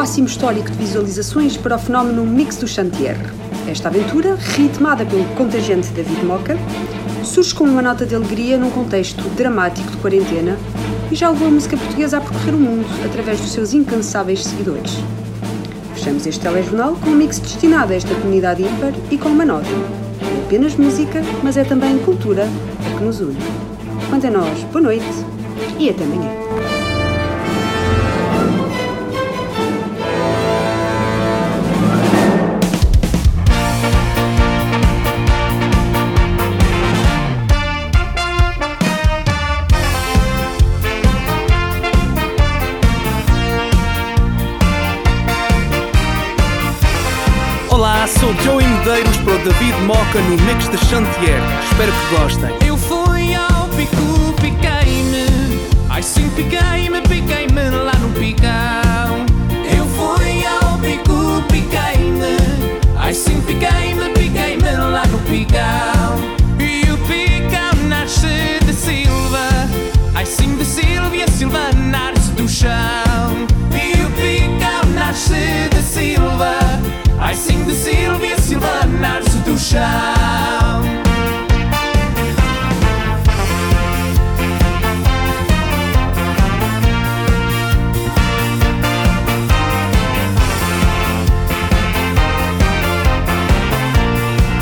máximo 0.00 0.26
histórico 0.26 0.70
de 0.70 0.78
visualizações 0.78 1.58
para 1.58 1.76
o 1.76 1.78
fenómeno 1.78 2.24
Mix 2.24 2.56
do 2.56 2.66
Chantier. 2.66 3.18
Esta 3.68 3.90
aventura, 3.90 4.34
ritmada 4.34 5.04
pelo 5.04 5.22
contagiante 5.34 5.88
David 5.88 6.24
Moca, 6.24 6.56
surge 7.22 7.54
com 7.54 7.64
uma 7.64 7.82
nota 7.82 8.06
de 8.06 8.14
alegria 8.14 8.56
num 8.56 8.70
contexto 8.70 9.22
dramático 9.36 9.90
de 9.90 9.98
quarentena 9.98 10.56
e 11.12 11.14
já 11.14 11.28
levou 11.28 11.48
a 11.48 11.50
música 11.50 11.76
portuguesa 11.76 12.16
a 12.16 12.20
percorrer 12.22 12.54
o 12.54 12.58
mundo 12.58 12.86
através 13.04 13.42
dos 13.42 13.52
seus 13.52 13.74
incansáveis 13.74 14.42
seguidores. 14.42 14.96
Fechamos 15.92 16.26
este 16.26 16.40
telejornal 16.40 16.96
com 16.96 17.10
um 17.10 17.16
mix 17.16 17.38
destinado 17.38 17.92
a 17.92 17.96
esta 17.96 18.14
comunidade 18.14 18.62
ímpar 18.62 18.94
e 19.10 19.18
com 19.18 19.28
uma 19.28 19.44
nota. 19.44 19.68
É 19.68 20.46
apenas 20.46 20.76
música, 20.76 21.20
mas 21.42 21.58
é 21.58 21.64
também 21.64 21.98
cultura 21.98 22.48
a 22.86 22.98
que 22.98 23.04
nos 23.04 23.20
une. 23.20 23.36
Quanto 24.08 24.26
a 24.26 24.30
nós, 24.30 24.64
boa 24.72 24.80
noite 24.80 25.04
e 25.78 25.90
até 25.90 26.04
amanhã. 26.04 26.49
David 49.44 49.74
Moca 49.86 50.20
no 50.20 50.36
Mix 50.44 50.68
de 50.68 50.76
Chantier. 50.86 51.40
Espero 51.70 51.92
que 51.92 52.14
gostem. 52.14 52.50
Eu 52.66 52.76
fui 52.76 53.34
ao 53.34 53.68
pico, 53.68 54.34
piquei-me. 54.40 55.26
Ai 55.88 56.02
sim, 56.02 56.28
piquei-me, 56.30 57.00
piquei-me 57.02 57.70
lá 57.70 57.94
no 58.00 58.10
picão. 58.10 59.24
Eu 59.74 59.86
fui 59.86 60.44
ao 60.44 60.78
pico, 60.78 61.42
piquei-me. 61.48 62.36
Ai 62.98 63.14
sim, 63.14 63.40
piquei-me, 63.40 64.10
piquei-me 64.10 64.76
lá 64.76 65.06
no 65.06 65.18
picão. 65.20 66.18
E 66.58 66.90
o 66.90 66.98
picão 66.98 67.88
nasce 67.88 68.60
de 68.66 68.74
Silva. 68.74 69.48
Ai 70.14 70.26
sim, 70.26 70.54
de 70.56 70.64
Silvia, 70.66 71.26
Silva 71.28 71.70
nasce 71.76 72.30
do 72.32 72.46
chão. 72.46 73.46
E 73.72 74.02
o 74.04 74.10
picão 74.10 74.92
nasce 74.94 75.68
de 75.70 75.82
Silva. 75.82 76.58
Ai 77.22 77.34
sim, 77.34 77.62
de 77.64 77.74
Silvia, 77.74 78.38
Silva 78.38 78.86
nasce 78.98 79.28
do 79.28 79.29
chão. 79.70 80.82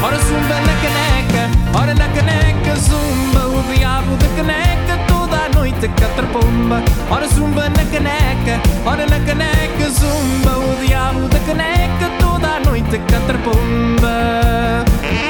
Ora 0.03 0.19
zumba 0.19 0.61
na 0.67 0.75
caneca, 0.83 1.51
ora 1.79 1.95
na 1.95 2.09
caneca 2.09 2.75
zumba 2.77 3.41
O 3.47 3.63
diabo 3.73 4.17
da 4.17 4.29
caneca 4.37 4.99
toda 5.09 5.37
a 5.37 5.49
noite 5.49 5.89
catrapomba 5.89 6.83
Ora 7.11 7.27
zumba 7.29 7.69
na 7.71 7.85
caneca, 7.93 8.61
ora 8.87 9.07
na 9.07 9.19
caneca 9.21 9.91
zumba 9.91 10.59
O 10.59 10.87
diabo 10.87 11.29
da 11.29 11.39
caneca 11.41 12.09
toda 12.19 12.28
a 12.59 12.61
noite 12.61 12.99
catrapomba 13.07 14.85
Um 15.03 15.28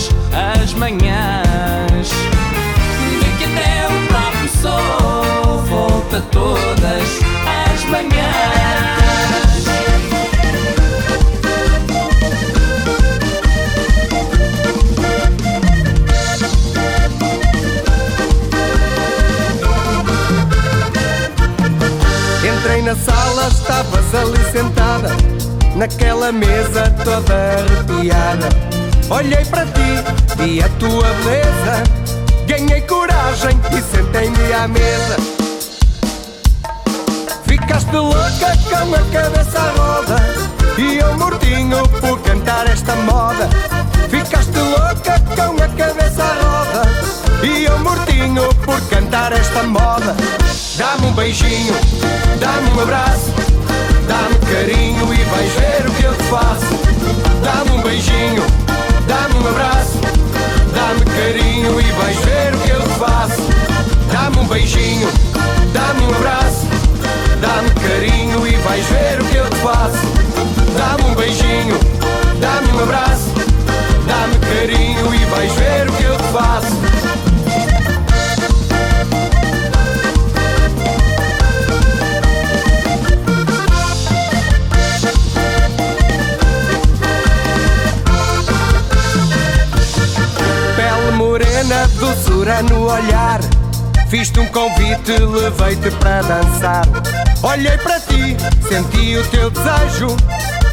todas 0.00 0.10
as 0.32 0.72
manhãs 0.74 2.08
de 3.20 3.30
que 3.38 3.44
até 3.44 3.86
o 3.88 4.06
próprio 4.06 4.48
sol 4.62 5.62
volta 5.68 6.20
todas 6.30 7.20
as 7.46 7.84
manhãs. 7.84 8.10
Entrei 22.42 22.82
na 22.82 22.94
sala, 22.96 23.48
estavas 23.48 24.14
ali 24.14 24.52
sentada 24.52 25.10
naquela 25.76 26.32
mesa 26.32 26.90
toda 27.04 27.34
arrepiada. 27.34 28.79
Olhei 29.10 29.44
para 29.44 29.66
ti 29.66 30.46
e 30.46 30.62
a 30.62 30.68
tua 30.78 31.02
beleza, 31.24 31.82
ganhei 32.46 32.80
coragem 32.82 33.58
e 33.72 33.82
sentei-me 33.82 34.52
à 34.52 34.68
mesa. 34.68 35.16
Ficaste 37.44 37.92
louca 37.92 38.56
com 38.68 38.94
a 38.94 38.98
cabeça 39.12 39.58
à 39.58 39.70
roda 39.72 40.16
e 40.78 40.98
eu 40.98 41.18
mortinho 41.18 41.82
por 42.00 42.20
cantar 42.20 42.68
esta 42.68 42.94
moda. 42.94 43.48
Ficaste 44.08 44.56
louca 44.56 45.20
com 45.34 45.62
a 45.62 45.68
cabeça 45.68 46.22
à 46.22 46.34
roda 46.44 46.88
e 47.42 47.64
eu 47.64 47.78
mortinho 47.80 48.48
por 48.64 48.80
cantar 48.82 49.32
esta 49.32 49.64
moda. 49.64 50.14
Dá-me 50.76 51.06
um 51.08 51.12
beijinho, 51.14 51.74
dá-me 52.38 52.70
um 52.70 52.80
abraço, 52.80 53.34
dá-me 54.06 54.36
carinho 54.52 55.12
e 55.12 55.24
vais 55.24 55.52
ver 55.54 55.88
o 55.88 55.94
que 55.94 56.04
eu 56.04 56.14
te 56.14 56.22
faço. 56.24 56.80
Dá-me 57.42 57.70
um 57.72 57.82
beijinho, 57.82 58.44
dá-me 59.10 59.34
um 59.40 59.48
abraço, 59.48 59.98
dá-me 60.72 61.04
carinho 61.04 61.80
e 61.80 61.82
vais 61.82 62.16
ver 62.18 62.54
o 62.54 62.58
que 62.60 62.70
eu 62.70 62.80
faço. 62.90 63.42
Dá-me 64.12 64.38
um 64.38 64.46
beijinho, 64.46 65.08
dá-me 65.72 66.04
um 66.04 66.14
abraço, 66.14 66.66
dá-me 67.40 67.70
carinho 67.70 68.46
e 68.46 68.54
vais 68.56 68.86
ver 68.86 69.20
o 69.20 69.24
que 69.24 69.36
eu 69.36 69.46
faço. 69.64 70.06
Dá-me 70.78 71.10
um 71.10 71.14
beijinho, 71.16 71.76
dá-me 72.40 72.68
um 72.72 72.82
abraço, 72.84 73.32
dá-me 74.06 74.38
carinho 74.38 75.12
e 75.12 75.24
vais 75.24 75.52
ver 75.54 75.88
o 75.88 75.92
que 75.92 76.04
eu 76.04 76.18
faço. 76.32 77.29
Morena, 91.60 91.86
doçura 91.98 92.62
no 92.62 92.90
olhar. 92.90 93.40
Fiz-te 94.08 94.40
um 94.40 94.46
convite, 94.46 95.12
levei-te 95.12 95.90
para 95.92 96.22
dançar. 96.22 96.86
Olhei 97.42 97.76
para 97.78 98.00
ti, 98.00 98.36
senti 98.68 99.16
o 99.16 99.26
teu 99.28 99.50
desejo. 99.50 100.16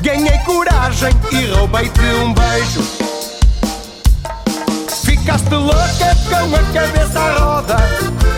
Ganhei 0.02 0.38
coragem 0.40 1.12
e 1.32 1.52
roubei-te 1.52 2.02
um 2.24 2.34
beijo. 2.34 3.07
Ficaste 5.38 5.54
louca 5.54 6.16
com 6.30 6.56
a 6.56 6.74
cabeça 6.74 7.20
à 7.20 7.38
roda. 7.38 7.78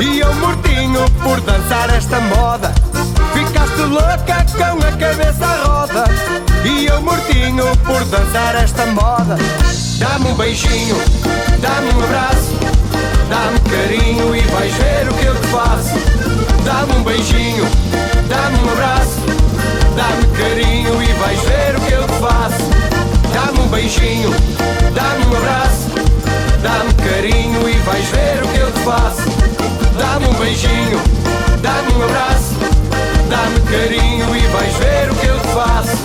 E 0.01 0.19
eu 0.19 0.33
mortinho 0.35 1.09
por 1.23 1.39
dançar 1.41 1.89
esta 1.95 2.19
moda. 2.19 2.73
Ficaste 3.33 3.81
louca 3.83 4.45
com 4.57 4.85
a 4.85 4.91
cabeça 4.97 5.45
à 5.45 5.63
roda. 5.65 6.03
E 6.65 6.87
eu 6.87 7.01
mortinho 7.01 7.65
por 7.85 8.03
dançar 8.05 8.55
esta 8.61 8.85
moda. 8.87 9.37
Dá-me 9.97 10.27
um 10.27 10.35
beijinho, 10.35 10.97
dá-me 11.61 11.89
um 11.93 12.03
abraço, 12.03 12.57
dá-me 13.29 13.59
carinho 13.59 14.35
e 14.35 14.41
vais 14.41 14.73
ver 14.73 15.09
o 15.09 15.13
que 15.13 15.25
eu 15.25 15.35
te 15.39 15.47
faço. 15.47 15.95
Dá-me 16.65 16.99
um 16.99 17.03
beijinho, 17.03 17.65
dá-me 18.27 18.57
um 18.57 18.71
abraço, 18.73 19.19
dá-me 19.95 20.37
carinho 20.37 21.01
e 21.01 21.13
vais 21.13 21.39
ver 21.39 21.77
o 21.77 21.81
que 21.81 21.93
eu 21.93 22.05
te 22.05 22.13
faço. 22.19 22.69
Dá-me 23.33 23.59
um 23.59 23.67
beijinho, 23.69 24.31
dá-me 24.93 25.25
um 25.25 25.37
abraço, 25.37 25.98
dá-me 26.61 26.93
carinho 26.93 27.69
e 27.69 27.73
vais 27.79 28.05
ver 28.05 28.43
o 28.43 28.47
que 28.47 28.59
eu 28.59 28.71
te 28.71 28.79
faço. 28.79 29.23
Dá-me 29.97 30.27
um 30.27 30.33
beijinho, 30.33 31.01
dá-me 31.61 31.93
um 31.93 32.03
abraço, 32.03 32.55
dá-me 33.29 33.59
carinho 33.61 34.35
e 34.35 34.47
vais 34.47 34.73
ver 34.75 35.11
o 35.11 35.15
que 35.15 35.27
eu 35.27 35.39
te 35.39 35.47
faço. 35.47 35.97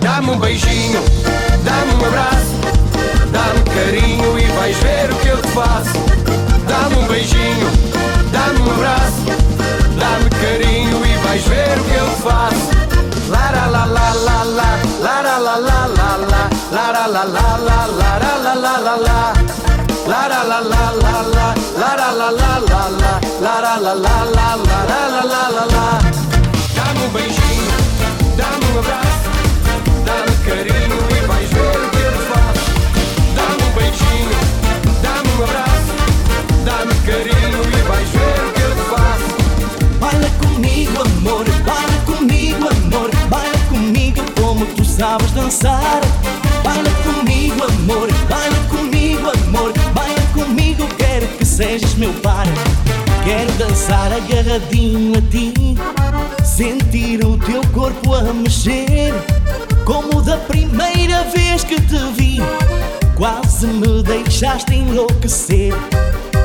Dá-me 0.00 0.30
um 0.30 0.38
beijinho, 0.38 1.02
dá-me 1.64 1.92
um 1.94 2.06
abraço, 2.06 2.54
dá-me 3.32 3.62
carinho 3.74 4.38
e 4.38 4.44
vais 4.52 4.76
ver 4.78 5.10
o 5.10 5.16
que 5.16 5.28
eu 5.28 5.42
te 5.42 5.48
faço. 5.48 6.19
Dá-me 6.80 6.96
um 6.96 7.06
beijinho, 7.08 7.70
dá-me 8.32 8.60
um 8.62 8.70
abraço, 8.70 9.26
dá-me 9.98 10.30
carinho 10.30 11.04
e 11.04 11.26
vais 11.26 11.44
ver 11.44 11.78
o 11.78 11.84
que 11.84 11.94
eu 11.94 12.06
faço. 12.24 12.70
Lara 13.28 13.66
la 13.66 13.84
la 13.84 14.14
la 14.14 14.44
la, 14.44 14.78
lara 15.02 15.38
la 15.38 15.56
la 15.58 15.86
la 15.98 16.16
la, 16.30 16.42
lara 16.72 17.06
la 17.06 17.24
la 17.24 17.56
la 17.66 17.84
la, 17.84 18.04
lara 18.08 18.54
la 18.54 18.74
la 18.80 18.96
la, 18.96 19.32
lara 20.08 20.42
la 20.42 20.60
la 20.60 20.84
la 21.02 21.16
la, 21.34 21.54
lara 21.76 22.12
la 22.12 22.30
la 22.30 22.54
la 22.62 22.88
la, 22.88 23.20
lara 23.42 23.76
la 23.76 23.92
la 23.92 24.16
la 24.24 24.36
la, 24.36 24.56
lara 24.64 25.08
la 25.10 25.24
la 25.24 25.48
la 25.50 25.64
la. 25.66 25.99
Sabes 45.00 45.30
dançar. 45.30 46.02
Baila 46.62 46.90
comigo, 47.02 47.64
amor, 47.64 48.08
baila 48.28 48.68
comigo, 48.68 49.30
amor, 49.30 49.72
baila 49.94 50.20
comigo, 50.34 50.86
quero 50.98 51.26
que 51.38 51.44
sejas 51.46 51.94
meu 51.94 52.12
par. 52.20 52.46
Quero 53.24 53.50
dançar 53.52 54.12
agarradinho 54.12 55.16
a 55.16 55.22
ti, 55.30 55.74
sentir 56.44 57.24
o 57.24 57.38
teu 57.38 57.62
corpo 57.72 58.14
a 58.14 58.24
mexer 58.34 59.14
como 59.86 60.20
da 60.20 60.36
primeira 60.36 61.24
vez 61.34 61.64
que 61.64 61.80
te 61.80 61.98
vi, 62.14 62.38
quase 63.16 63.66
me 63.68 64.02
deixaste 64.02 64.74
enlouquecer. 64.74 65.72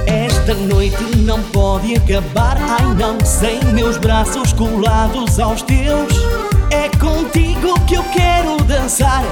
Esta 0.08 0.54
noite 0.54 1.04
não 1.18 1.42
pode 1.44 1.94
acabar, 1.96 2.58
ai 2.58 2.86
não, 2.94 3.18
sem 3.26 3.62
meus 3.74 3.98
braços 3.98 4.54
colados 4.54 5.42
aos 5.42 5.62
teus. 5.62 6.55
É 6.76 6.90
contigo 7.00 7.80
que 7.88 7.96
eu 7.96 8.04
quero 8.12 8.58
dançar. 8.66 9.24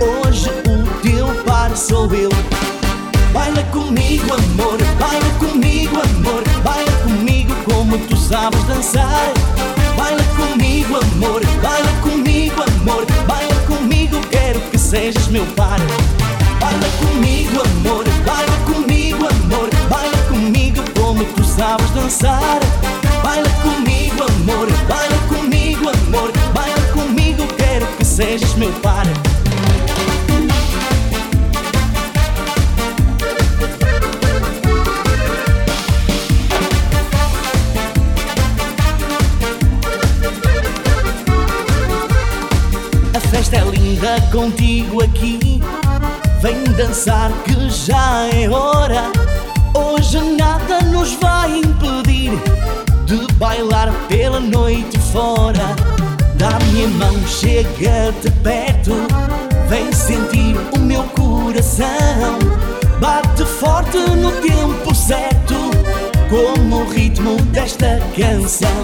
Hoje 0.00 0.50
o 0.68 1.00
teu 1.02 1.28
par 1.44 1.74
sou 1.76 2.12
eu. 2.12 2.30
Baila 3.32 3.62
comigo, 3.70 4.34
amor, 4.34 4.78
baila 4.98 5.30
comigo, 5.38 5.96
amor, 6.00 6.42
baila 6.64 6.90
comigo 7.04 7.54
como 7.64 7.96
tu 8.08 8.16
sabes 8.16 8.62
dançar. 8.64 9.32
Baila 9.96 10.24
comigo, 10.36 10.96
amor, 10.96 11.42
baila 11.62 11.92
comigo, 12.02 12.60
amor, 12.62 13.06
baila 13.28 13.54
comigo, 13.68 14.20
quero 14.32 14.60
que 14.72 14.78
sejas 14.78 15.28
meu 15.28 15.46
par. 15.54 15.78
Baila 16.60 16.88
comigo, 16.98 17.62
amor, 17.62 18.04
baila 18.26 18.56
comigo, 18.66 19.28
amor, 19.28 19.70
baila 19.88 20.18
comigo 20.28 20.82
como 21.00 21.24
tu 21.24 21.44
sabes 21.44 21.88
dançar. 21.90 22.58
Baila 23.22 23.50
comigo, 23.62 24.24
amor, 24.24 24.68
baila 24.88 25.13
sejas 28.14 28.54
meu 28.54 28.72
par. 28.74 29.04
festa 43.32 43.56
é 43.56 43.64
linda 43.64 44.20
contigo 44.30 45.02
aqui. 45.02 45.60
Vem 46.40 46.62
dançar 46.76 47.32
que 47.42 47.68
já 47.68 48.28
é 48.32 48.48
hora. 48.48 49.10
Hoje 49.74 50.20
nada 50.20 50.82
nos 50.82 51.14
vai 51.14 51.58
impedir 51.58 52.30
de 53.06 53.26
bailar 53.34 53.92
pela 54.08 54.38
noite 54.38 55.00
fora. 55.00 55.93
Dá-me 56.36 56.84
a 56.84 56.88
mão, 56.88 57.26
chega-te 57.26 58.30
perto. 58.42 58.92
Vem 59.68 59.92
sentir 59.92 60.56
o 60.76 60.78
meu 60.78 61.02
coração. 61.04 62.38
Bate 63.00 63.44
forte 63.44 63.98
no 63.98 64.30
tempo 64.40 64.94
certo, 64.94 65.54
como 66.30 66.82
o 66.82 66.90
ritmo 66.90 67.36
desta 67.52 68.00
canção. 68.16 68.80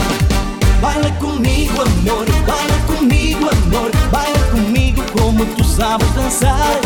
Baila 0.81 1.11
comigo, 1.13 1.83
amor, 1.83 2.27
baila 2.47 2.79
comigo, 2.87 3.49
amor, 3.49 3.91
baila 4.11 4.39
comigo 4.51 5.03
como 5.13 5.45
tu 5.47 5.65
sabes 5.65 6.11
dançar. 6.15 6.81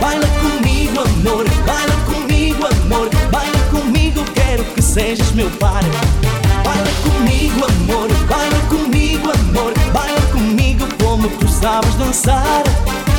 Baila 0.00 0.26
comigo, 0.40 1.00
amor, 1.00 1.44
baila 1.66 1.96
comigo, 2.06 2.66
amor, 2.66 3.10
baila 3.30 3.58
comigo, 3.70 4.24
quero 4.34 4.64
que 4.74 4.82
sejas 4.82 5.30
meu 5.32 5.50
par. 5.52 5.82
Baila 6.64 6.90
comigo, 7.04 7.64
amor, 7.64 8.08
baila 8.28 8.60
comigo, 8.68 9.30
amor, 9.30 9.72
sabes 11.60 11.94
dançar. 11.94 12.62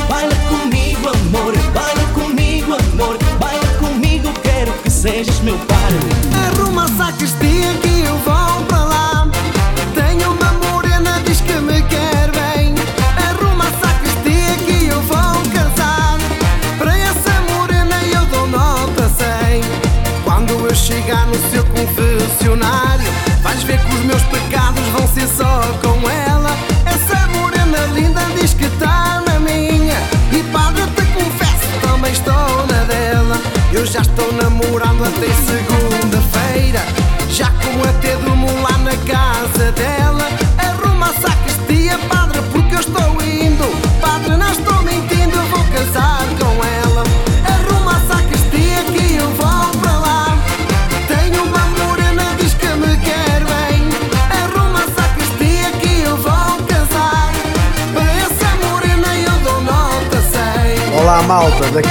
Baila 0.08 0.34
comigo, 0.48 1.08
amor, 1.08 1.52
baila 1.74 2.04
comigo, 2.14 2.74
amor, 2.74 3.18
baila 3.38 3.66
comigo, 3.78 4.32
quero 4.42 4.72
que 4.82 4.90
sejas 4.90 5.40
meu 5.40 5.58
par. 5.66 5.90
Arruma 6.46 6.88
sacristia 6.96 7.74
que 7.82 8.00
eu 8.00 8.16
vou 8.18 8.64
para 8.66 8.84
lá. 8.84 9.28
Tenho 9.94 10.32
uma 10.32 10.52
morena, 10.64 11.20
diz 11.24 11.40
que 11.40 11.52
me 11.54 11.82
quer 11.82 12.30
bem. 12.32 12.74
Arruma 13.28 13.66
sacristia 13.82 14.54
que 14.66 14.86
eu 14.86 15.00
vou 15.02 15.42
casar. 15.52 16.18
Para 16.78 16.96
essa 16.96 17.40
morena 17.52 17.96
eu 18.04 18.24
dou 18.26 18.46
nota 18.46 19.08
100. 19.08 19.62
Quando 20.24 20.52
eu 20.66 20.74
chegar 20.74 21.26
no 21.26 21.50
seu 21.50 21.64
confessionário, 21.64 23.10
vais 23.42 23.62
ver 23.64 23.78
que 23.78 23.94
os 23.94 24.04
meus 24.04 24.22
pecados 24.22 24.84
vão 24.96 25.06
ser 25.08 25.28
só 25.28 25.60
com 25.82 26.08
ela. 26.08 26.27
Diz 28.48 28.54
que 28.54 28.64
está 28.64 28.97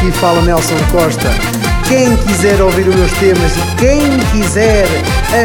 daqui 0.07 0.11
fala 0.19 0.41
Nelson 0.41 0.77
Costa. 0.91 1.29
Quem 1.87 2.15
quiser 2.17 2.61
ouvir 2.61 2.87
os 2.87 2.95
meus 2.95 3.11
temas 3.13 3.55
e 3.55 3.75
quem 3.77 4.19
quiser 4.31 4.85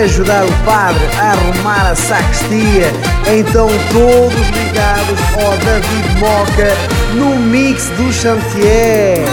ajudar 0.03 0.45
o 0.45 0.53
padre 0.65 1.05
a 1.19 1.33
arrumar 1.33 1.91
a 1.91 1.95
sacristia, 1.95 2.93
então 3.33 3.69
todos 3.93 4.49
ligados 4.49 5.21
ao 5.41 5.57
David 5.59 6.19
Moca 6.19 6.73
no 7.15 7.37
mix 7.37 7.87
do 7.97 8.13
Chantier. 8.13 9.25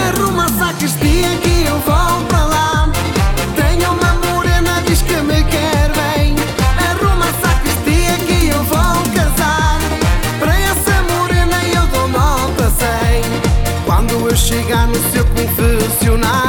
Confessionário, 16.00 16.39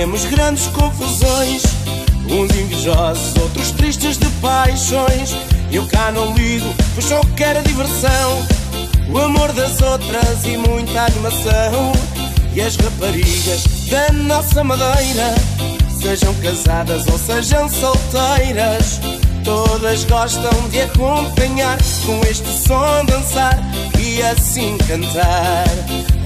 vemos 0.00 0.24
grandes 0.24 0.66
confusões, 0.68 1.62
uns 2.24 2.56
invejosos, 2.56 3.36
outros 3.36 3.70
tristes 3.72 4.16
de 4.16 4.24
paixões. 4.40 5.36
Eu 5.70 5.86
cá 5.88 6.10
não 6.10 6.34
ligo, 6.34 6.74
pois 6.94 7.04
só 7.04 7.20
quero 7.36 7.62
diversão, 7.64 8.42
o 9.12 9.18
amor 9.18 9.52
das 9.52 9.82
outras 9.82 10.46
e 10.46 10.56
muita 10.56 11.02
animação. 11.02 11.92
E 12.54 12.62
as 12.62 12.76
raparigas 12.76 13.64
da 13.90 14.10
nossa 14.12 14.64
madeira, 14.64 15.34
sejam 16.00 16.32
casadas 16.36 17.06
ou 17.06 17.18
sejam 17.18 17.68
solteiras, 17.68 19.00
todas 19.44 20.04
gostam 20.04 20.68
de 20.70 20.80
acompanhar 20.82 21.78
com 22.06 22.20
este 22.28 22.48
som 22.48 23.04
dançar 23.04 23.58
e 23.98 24.22
assim 24.22 24.76
cantar. 24.78 25.66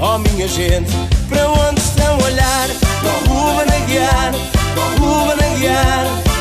Oh 0.00 0.18
minha 0.18 0.48
gente, 0.48 0.90
para 1.28 1.48
onde 1.48 1.80
estão 1.80 2.14
a 2.14 2.24
olhar? 2.24 2.68
O 3.02 3.28
Ruben 3.28 3.74
a 3.74 3.86
guiar, 3.86 4.32
para 4.74 4.82
o 4.82 4.88
Ruben 4.98 5.46
a 5.46 5.58
guiar. 5.58 6.34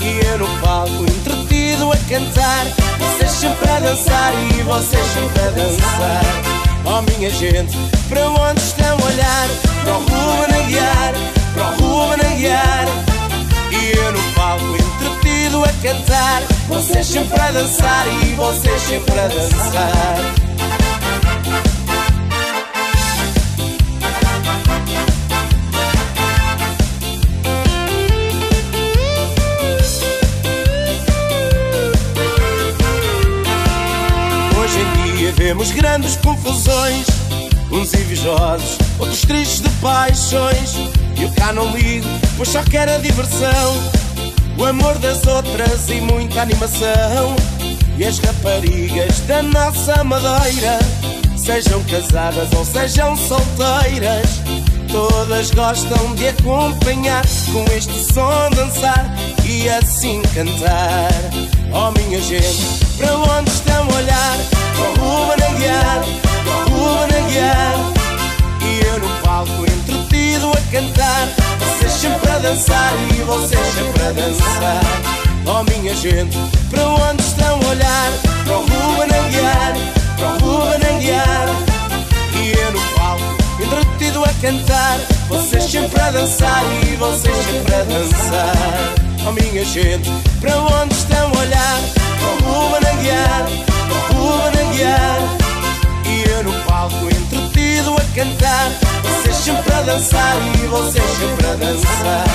E 0.00 0.26
eu 0.26 0.38
no 0.38 0.46
palco 0.60 1.02
entretido 1.02 1.90
a 1.90 1.96
cantar 1.96 2.66
Vocês 2.98 3.30
sempre 3.30 3.70
a 3.70 3.80
dançar 3.80 4.34
e 4.34 4.62
vocês 4.62 5.06
sempre 5.14 5.40
a 5.40 5.50
dançar 5.50 6.54
Oh 6.84 7.00
minha 7.10 7.30
gente, 7.30 7.74
para 8.10 8.28
onde 8.28 8.60
estão 8.60 8.98
a 8.98 9.06
olhar? 9.06 9.48
Para 9.82 9.94
o 9.94 10.00
Ruben 10.00 10.60
a 10.60 10.66
guiar, 10.66 11.14
para 11.54 11.64
o 11.64 11.76
Ruben 11.80 12.24
palco 14.54 14.76
entretido 14.76 15.64
a 15.64 15.72
cantar. 15.82 16.42
Vocês 16.68 17.06
sempre 17.06 17.40
a 17.40 17.50
dançar 17.50 18.06
e 18.22 18.34
vocês 18.34 18.82
sempre 18.82 19.18
a 19.18 19.28
dançar. 19.28 20.18
Hoje 34.56 34.80
em 34.80 35.16
dia 35.16 35.32
vemos 35.32 35.70
grandes 35.72 36.16
confusões. 36.16 37.06
Uns 37.72 37.92
invejosos, 37.92 38.78
outros 39.00 39.22
tristes 39.22 39.60
de 39.60 39.68
paixões. 39.80 40.76
Eu 41.20 41.30
cá 41.32 41.52
não 41.52 41.76
ligo, 41.76 42.06
pois 42.36 42.50
só 42.50 42.62
quero 42.62 42.92
a 42.92 42.98
diversão 42.98 44.03
O 44.56 44.64
amor 44.64 44.98
das 44.98 45.26
outras 45.26 45.88
e 45.88 46.00
muita 46.00 46.42
animação. 46.42 47.36
E 47.96 48.04
as 48.04 48.18
raparigas 48.18 49.20
da 49.20 49.42
nossa 49.42 50.02
madeira 50.02 50.78
Sejam 51.36 51.82
casadas 51.84 52.52
ou 52.52 52.64
sejam 52.64 53.16
solteiras 53.16 54.40
Todas 54.90 55.52
gostam 55.52 56.14
de 56.16 56.28
acompanhar 56.28 57.24
Com 57.52 57.64
este 57.72 58.12
som 58.12 58.50
dançar 58.56 59.14
e 59.44 59.68
assim 59.68 60.22
cantar. 60.34 61.12
Oh 61.72 61.90
minha 61.92 62.20
gente, 62.20 62.84
para 62.96 63.16
onde 63.16 63.50
estão 63.50 63.82
a 63.82 63.96
olhar? 63.96 64.36
Para 64.74 65.50
o 65.50 65.58
guiar, 65.58 66.04
para 66.44 67.22
o 67.22 67.28
guiar 67.28 67.74
E 68.62 68.86
eu 68.86 68.98
no 69.00 69.08
palco 69.22 69.64
entretido 69.66 70.50
a 70.50 70.72
cantar 70.72 71.43
sempre 71.92 72.30
a 72.30 72.38
dançar 72.38 72.92
e 73.10 73.22
vocês 73.22 73.66
sempre 73.74 74.02
a 74.02 74.12
dançar 74.12 74.82
Oh 75.46 75.62
minha 75.64 75.94
gente, 75.94 76.38
para 76.70 76.88
onde 76.88 77.22
estão 77.22 77.60
a 77.60 77.68
olhar? 77.68 78.12
Para 78.44 78.56
o 78.56 78.60
Ruben 78.60 79.30
guiar, 79.30 79.74
para 80.16 80.28
o 80.28 80.38
Ruben 80.38 80.98
guiar 81.00 81.48
E 82.42 82.52
eu 82.58 82.72
no 82.72 82.80
palco 82.94 83.24
entretido 83.60 84.24
a 84.24 84.32
cantar 84.40 84.98
Vocês 85.28 85.64
sempre 85.64 86.00
a 86.00 86.10
dançar 86.10 86.62
e 86.82 86.96
vocês 86.96 87.36
sempre 87.36 87.74
a 87.74 87.84
dançar 87.84 88.94
Oh 89.26 89.32
minha 89.32 89.64
gente, 89.64 90.10
para 90.40 90.56
onde 90.58 90.94
estão 90.94 91.32
a 91.34 91.38
olhar? 91.38 91.93
Dançar 99.94 100.36
e 100.60 100.66
vocês 100.66 101.04
sempre 101.18 101.46
a 101.46 101.54
dançar. 101.54 102.26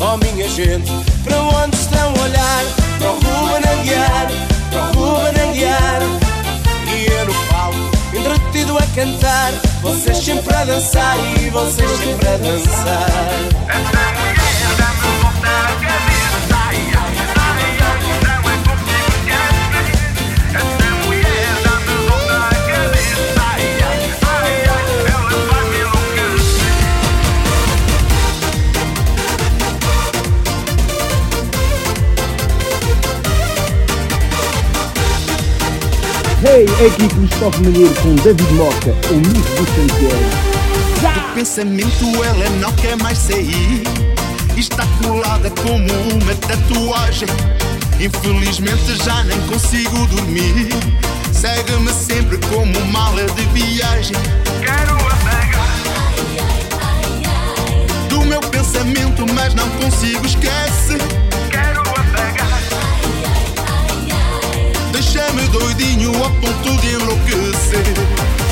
Oh 0.00 0.16
minha 0.16 0.48
gente, 0.48 0.90
para 1.22 1.36
onde 1.42 1.76
estão 1.76 2.08
a 2.08 2.22
olhar? 2.22 2.64
Para 2.98 3.10
o 3.10 3.14
Ruben 3.14 3.70
a 3.70 3.82
guiar, 3.82 4.28
para 4.70 4.80
o 4.80 5.04
Ruben 5.04 5.50
a 5.50 5.52
guiar 5.52 6.02
E 6.88 7.12
eu 7.12 7.26
no 7.26 7.34
palco, 7.48 7.76
entretido 8.14 8.78
a 8.78 8.86
cantar. 8.94 9.52
Vocês 9.82 10.16
sempre 10.16 10.54
a 10.54 10.64
dançar 10.64 11.16
e 11.42 11.50
vocês 11.50 11.90
sempre 11.90 12.26
a 12.26 12.36
dançar 12.38 14.23
É 36.54 36.86
aqui 36.86 37.08
Cristóvão 37.08 37.62
Malheiro 37.62 37.92
com 38.00 38.14
David 38.14 38.54
Moca, 38.54 38.94
o 39.10 39.14
mito 39.14 39.54
do 39.56 39.66
Santiago. 39.74 40.30
Do 41.02 41.34
pensamento 41.34 42.24
ela 42.24 42.48
não 42.60 42.72
quer 42.74 42.96
mais 42.96 43.18
sair. 43.18 43.82
Está 44.56 44.86
colada 45.02 45.50
como 45.50 45.84
uma 46.14 46.34
tatuagem. 46.36 47.26
Infelizmente 47.98 48.94
já 49.04 49.24
nem 49.24 49.40
consigo 49.48 50.06
dormir. 50.06 50.68
Segue-me 51.32 51.92
sempre 51.92 52.38
como 52.46 52.86
mala 52.92 53.24
de 53.24 53.42
viagem. 53.46 54.14
Quero 54.64 54.94
apagar 54.94 55.74
do 58.08 58.20
meu 58.26 58.40
pensamento, 58.40 59.26
mas 59.34 59.54
não 59.54 59.68
consigo 59.70 60.24
esquecer. 60.24 61.00
Doidinho 65.58 66.10
a 66.24 66.30
ponto 66.30 66.80
de 66.80 66.94
enlouquecer. 66.94 67.86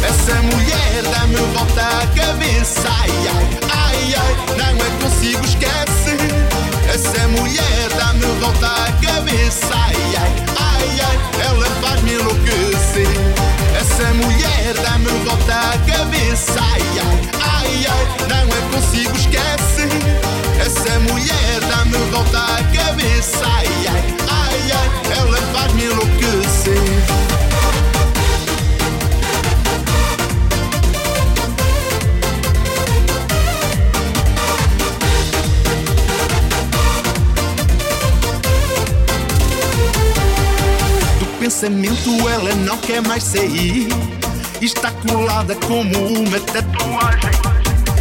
Essa 0.07 0.35
mulher 0.43 1.03
dá-me 1.11 1.37
volta 1.55 1.83
à 1.83 2.07
cabeça. 2.07 2.89
Ai, 3.01 3.11
ai, 3.35 3.47
ai, 3.73 4.15
ai, 4.15 4.35
não 4.57 4.87
é 4.87 4.91
consigo 5.03 5.45
esquecer. 5.45 6.21
Essa 6.93 7.27
mulher 7.29 7.89
dá-me 7.97 8.27
volta 8.41 8.67
à 8.67 8.93
cabeça. 9.05 9.67
Ai, 9.73 9.97
ai, 10.17 10.33
ai, 10.59 11.01
ai, 11.01 11.19
ela 11.47 11.67
faz-me 11.81 12.13
enlouquecer. 12.15 13.09
Essa 13.81 14.15
mulher 14.15 14.75
dá-me 14.83 15.11
volta 15.25 15.55
à 15.55 15.79
cabeça. 15.91 16.61
Ai, 16.61 16.83
ai, 17.05 17.19
ai, 17.43 17.87
ai, 17.87 18.07
não 18.29 18.47
é 18.57 18.61
consigo 18.73 19.17
esquecer. 19.17 19.91
Essa 20.61 20.99
mulher 21.01 21.61
dá-me 21.69 21.99
volta 22.13 22.39
à 22.39 22.63
cabeça. 22.77 23.45
Ai, 23.45 23.67
ai, 23.89 24.15
ai, 24.29 24.73
ai, 24.73 25.19
ela 25.19 25.39
faz-me 25.53 25.85
enlouquecer. 25.85 26.42
Do 26.63 26.69
pensamento 41.41 42.29
ela 42.29 42.55
não 42.55 42.79
quer 42.79 43.03
mais 43.03 43.25
sair. 43.25 43.89
Está 44.61 44.93
colada 44.93 45.57
como 45.67 45.99
uma 45.99 46.39
tatuagem. 46.39 47.31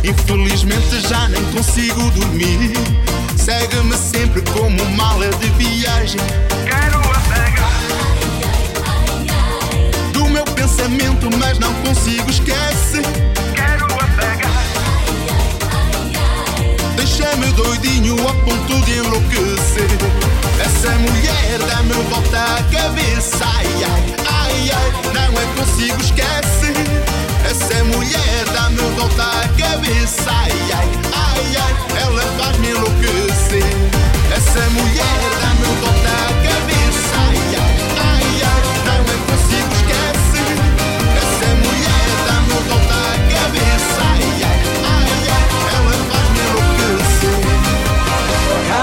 Infelizmente 0.03 1.01
já 1.09 1.27
nem 1.29 1.43
consigo 1.45 2.11
dormir. 2.11 2.73
Segue-me 3.35 3.97
sempre 3.97 4.43
como 4.53 4.85
mala 4.95 5.27
de 5.29 5.47
viagem. 5.51 6.21
Pensamento, 10.81 11.29
mas 11.37 11.59
não 11.59 11.73
consigo 11.75 12.29
esquecer. 12.29 13.03
Quero 13.53 13.85
apagar. 13.85 14.65
Deixa-me 16.95 17.45
doidinho 17.53 18.15
a 18.27 18.33
ponto 18.33 18.81
de 18.85 18.97
enlouquecer. 18.97 19.89
Essa 20.59 20.89
mulher 20.97 21.59
dá-me 21.67 21.93
volta 22.09 22.37
à 22.37 22.63
cabeça. 22.63 23.45
Ai, 23.45 23.67
ai, 23.83 24.15
ai, 24.27 24.71
ai, 24.71 24.91
não 25.13 25.39
é 25.39 25.45
consigo 25.55 26.01
esquecer. 26.01 26.73
Essa 27.49 27.83
mulher 27.83 28.45
dá-me 28.53 28.81
volta 28.97 29.23
à 29.23 29.47
cabeça. 29.49 30.31
Ai, 30.31 30.51
ai, 30.73 30.89
ai, 31.13 31.57
ai, 31.57 32.01
ela 32.01 32.23
faz-me 32.39 32.69
enlouquecer. 32.69 33.63
Essa 34.35 34.69
mulher 34.71 35.21
dá-me 35.41 35.50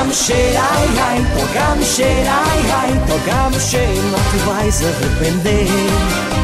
mexer, 0.09 0.57
ai 0.57 0.89
ai, 0.99 1.27
toca 1.37 1.65
a 1.65 1.77
mexer, 1.77 2.05
ai 2.05 2.71
ai, 2.73 3.03
toca 3.07 3.47
a 3.47 3.51
mexer, 3.51 3.89
não 4.11 4.19
te 4.31 4.37
vais 4.47 4.83
arrepender. 4.83 5.67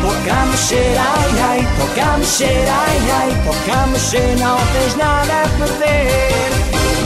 Toca 0.03 0.35
a 0.35 0.47
mexer, 0.47 0.97
ai 0.99 1.41
ai, 1.41 1.69
toca 1.79 2.03
a 2.03 2.19
mexer, 2.19 2.69
ai 2.69 3.11
ai, 3.11 3.43
toca 3.45 3.83
a 3.83 3.87
mexer, 3.87 4.37
não 4.39 4.59
tens 4.73 4.97
nada 4.97 5.43
a 5.45 5.49
perder. 5.59 6.53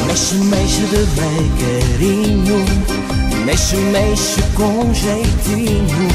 Mexe, 0.07 0.35
mexe 0.35 0.83
devagarinho, 0.83 2.65
mexe, 3.45 3.77
mexe 3.77 4.43
com 4.55 4.93
jeitinho, 4.93 6.09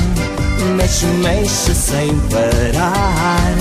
mexe, 0.76 1.06
mexe 1.06 1.74
sem 1.74 2.20
parar. 2.30 3.54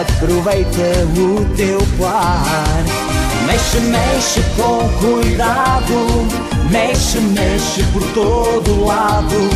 Aproveita 0.00 1.06
o 1.16 1.44
teu 1.56 1.78
par. 1.98 3.17
Mexe, 3.48 3.80
mexe 3.80 4.42
com 4.58 4.86
cuidado, 5.00 6.28
mexe, 6.70 7.18
mexe 7.18 7.82
por 7.94 8.02
todo 8.12 8.84
lado. 8.84 9.48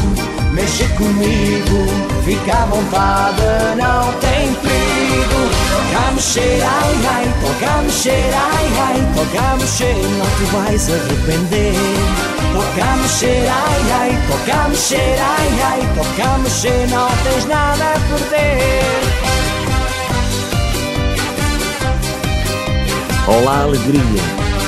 Mexe 0.51 0.85
comigo, 0.97 1.85
fica 2.25 2.55
à 2.55 2.65
vontade, 2.65 3.43
não 3.77 4.11
tem 4.15 4.55
perigo. 4.55 5.41
Toca 5.71 6.09
a 6.09 6.13
mexer, 6.13 6.63
ai 6.63 7.07
ai, 7.07 7.35
toca 7.43 7.71
a 7.71 7.83
mexer, 7.83 8.31
ai 8.35 8.71
ai, 8.81 9.13
toca 9.15 9.53
a 9.53 9.57
mexer, 9.57 9.95
não 9.95 10.27
te 10.27 10.45
vais 10.53 10.89
arrepender. 10.89 11.75
Toca 12.55 12.93
a 12.93 12.97
mexer, 12.97 13.47
ai 13.47 13.93
ai, 13.93 14.19
toca 14.27 14.59
a 14.59 14.69
mexer, 14.69 15.19
ai 15.21 15.61
ai, 15.65 15.89
toca 15.95 16.31
a 16.31 16.39
mexer, 16.39 16.89
não 16.89 17.09
tens 17.25 17.45
nada 17.45 17.85
a 17.85 18.01
perder. 18.09 19.32
Olá, 23.27 23.61
alegria! 23.61 24.01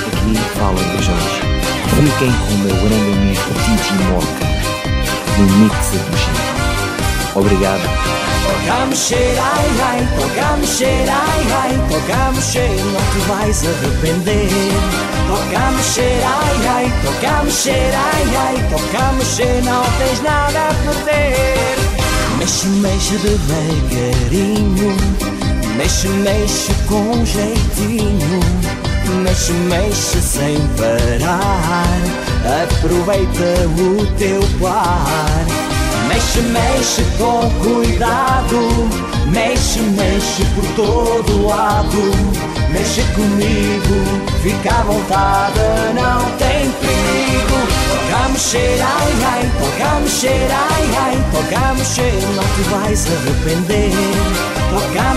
Aqui 0.06 0.36
fala 0.56 0.74
o 0.74 1.02
Jorge. 1.02 1.40
Fiquem 1.88 2.32
com 2.32 2.54
o 2.54 2.58
meu 2.58 2.76
grande 2.76 3.12
amigo 3.12 3.50
Titi 3.64 3.94
Moca 4.04 4.44
no 5.38 5.44
Mix 5.58 5.74
do 5.90 6.16
Chico. 6.16 7.38
Obrigado. 7.38 7.82
Toca 8.46 8.82
a 8.82 8.86
mexer, 8.86 9.36
ai 9.40 9.70
ai, 9.82 10.08
toca 10.16 10.46
a 10.46 10.56
mexer, 10.56 11.08
ai 11.08 11.52
ai, 11.62 11.80
toca 11.88 12.14
a 12.14 12.32
mexer, 12.32 12.70
não 12.92 13.02
te 13.10 13.18
vais 13.26 13.64
arrepender. 13.66 14.48
Toca 15.26 15.58
a 15.58 15.70
mexer, 15.72 16.22
ai 16.24 16.66
ai, 16.68 16.92
toca 17.04 17.28
a 17.28 17.42
mexer, 17.42 17.92
ai 17.92 18.36
ai, 18.36 18.56
toca 18.70 19.04
a 19.04 19.12
mexer, 19.14 19.62
não 19.64 19.82
tens 19.98 20.22
nada 20.22 20.68
a 20.68 20.74
perder. 20.74 21.76
Mexe, 22.38 22.68
mexe 22.68 23.16
devagarinho, 23.18 24.96
mexe, 25.76 26.08
mexe 26.08 26.72
com 26.86 27.24
jeitinho, 27.24 28.40
mexe, 29.22 29.52
mexe 29.52 30.20
sem 30.20 30.58
parar. 30.76 31.84
Aproveita 32.62 33.68
o 33.78 34.06
teu 34.16 34.40
par. 34.60 35.44
Mexe, 36.08 36.40
mexe 36.42 37.02
com 37.18 37.50
cuidado, 37.62 38.88
mexe, 39.30 39.80
mexe 39.80 40.44
por 40.54 40.64
todo 40.76 41.46
lado. 41.46 42.44
Mexe 42.70 43.02
comigo, 43.14 44.22
fica 44.42 44.74
à 44.74 44.82
vontade, 44.82 45.60
não 45.94 46.30
tem 46.38 46.70
perigo. 46.80 47.54
Toca 47.88 48.28
mexer, 48.30 48.80
ai 48.82 49.12
ai, 49.32 49.50
toca 49.60 50.00
mexer, 50.00 50.48
ai 50.50 50.90
ai, 50.98 51.24
toca 51.32 51.74
mexer, 51.74 52.20
não 52.34 52.44
te 52.44 52.62
vais 52.70 53.06
arrepender 53.06 54.53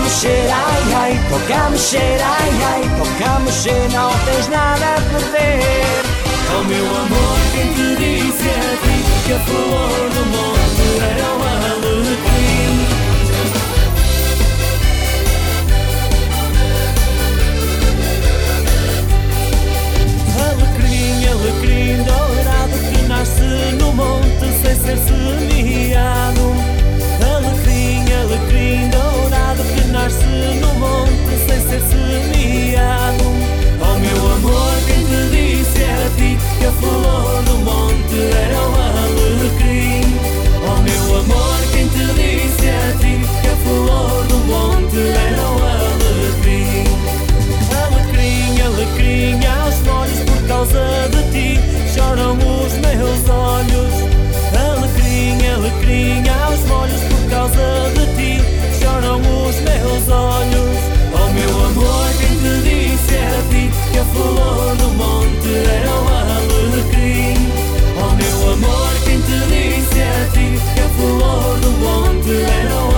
mexer, 0.08 0.50
ai, 0.50 0.94
ai, 0.94 1.20
toca 1.28 1.54
a 1.54 1.70
mexer, 1.70 2.18
ai, 2.22 2.50
ai, 2.64 2.82
toca 2.96 3.30
a 3.30 3.40
mexer, 3.40 3.88
não 3.92 4.10
tens 4.24 4.48
nada 4.48 4.86
a 4.86 5.00
perder. 5.00 6.02
Oh 6.50 6.64
meu 6.64 6.86
amor, 6.86 7.38
quem 7.52 7.68
te 7.74 7.96
disse 7.96 8.48
a 8.48 8.60
ti 8.82 8.96
que 9.26 9.32
a 9.32 9.38
flor 9.40 10.10
do 10.10 10.24
mundo 10.26 10.84
era 11.10 11.26
uma 11.34 11.52
alecrim? 11.72 12.74
Alecrim, 20.48 21.16
alecrim 21.28 22.02
dourado 22.04 22.76
que 22.90 23.02
nasce 23.08 23.76
no 23.78 23.92
monte 23.92 24.46
sem 24.62 24.74
ser 24.74 24.98
semeado. 24.98 26.46
Alecrim, 27.22 28.04
alecrim 28.22 28.88
dourado 28.88 28.97
no 30.14 30.74
monte 30.74 31.36
sem 31.46 31.60
ser 31.68 31.80
semeado. 31.82 33.24
Oh 33.80 33.98
meu 33.98 34.32
amor, 34.32 34.74
quem 34.86 35.04
te 35.04 35.20
disse 35.30 35.82
era 35.82 36.06
a 36.06 36.10
ti 36.10 36.38
que 36.58 36.64
a 36.64 36.72
flor 36.72 37.42
do 37.42 37.58
monte 37.58 38.16
era 38.32 38.58
o 38.58 38.74
alecrim. 38.74 40.00
Oh 40.64 40.80
meu 40.80 41.20
amor, 41.20 41.58
quem 41.72 41.88
te 41.88 42.06
disse 42.14 42.66
era 42.66 42.88
a 42.88 42.98
ti 42.98 43.20
que 43.42 43.48
a 43.48 43.56
flor 43.56 44.24
do 44.28 44.38
monte 44.46 44.96
era 44.96 45.42
o 45.42 45.62
alecrim. 45.76 46.84
Alecrim, 47.84 48.62
alecrim, 48.62 49.46
aos 49.46 49.74
folhos 49.76 50.20
por 50.20 50.42
causa 50.48 51.08
de 51.10 51.22
ti 51.32 51.60
choram 51.94 52.32
os 52.32 52.72
meus 52.72 53.28
olhos. 53.28 53.92
Alecrim, 54.56 55.46
alecrim, 55.54 56.24
aos 56.30 56.70
olhos 56.70 57.00
por 57.02 57.30
causa 57.30 57.90
de 57.94 58.06
ti 58.16 58.57
olhos. 60.10 60.78
Oh 61.12 61.28
meu 61.32 61.66
amor, 61.66 62.08
quem 62.18 62.34
te 62.36 62.52
disse 62.62 63.14
a 63.16 63.42
ti 63.50 63.70
que 63.92 63.98
a 63.98 64.04
flor 64.04 64.76
do 64.76 64.88
monte 64.94 65.48
era 65.48 65.90
o 65.90 66.08
alecrim. 66.18 67.36
Oh 67.96 68.12
meu 68.14 68.52
amor, 68.52 68.92
quem 69.04 69.20
te 69.20 69.38
disse 69.48 70.00
a 70.00 70.28
ti 70.32 70.46
que 70.74 70.80
a 70.80 70.88
flor 70.96 71.58
do 71.60 71.70
monte 71.72 72.30
era 72.30 72.74
o 72.74 72.76
alecrim. 72.76 72.97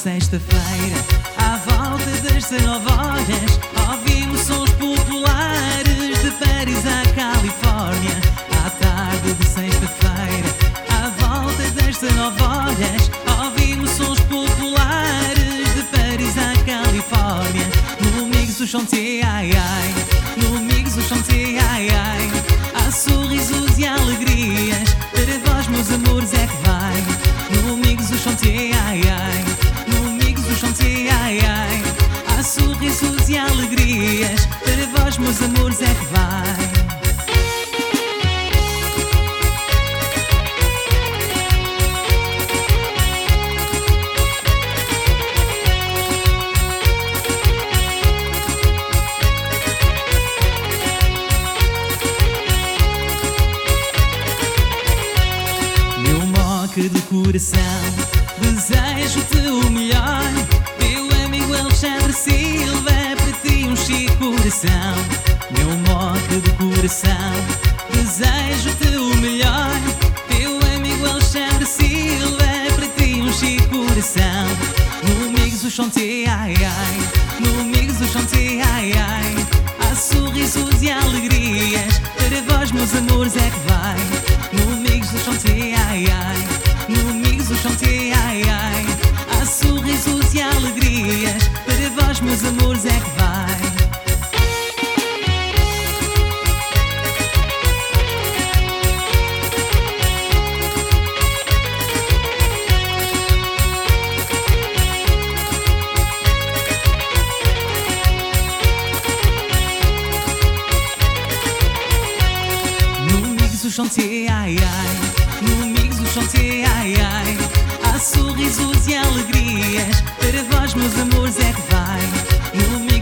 sexta-feira, 0.00 0.96
à 1.36 1.56
volta 1.58 2.10
das 2.22 2.48
19 2.48 2.90
horas. 2.90 3.79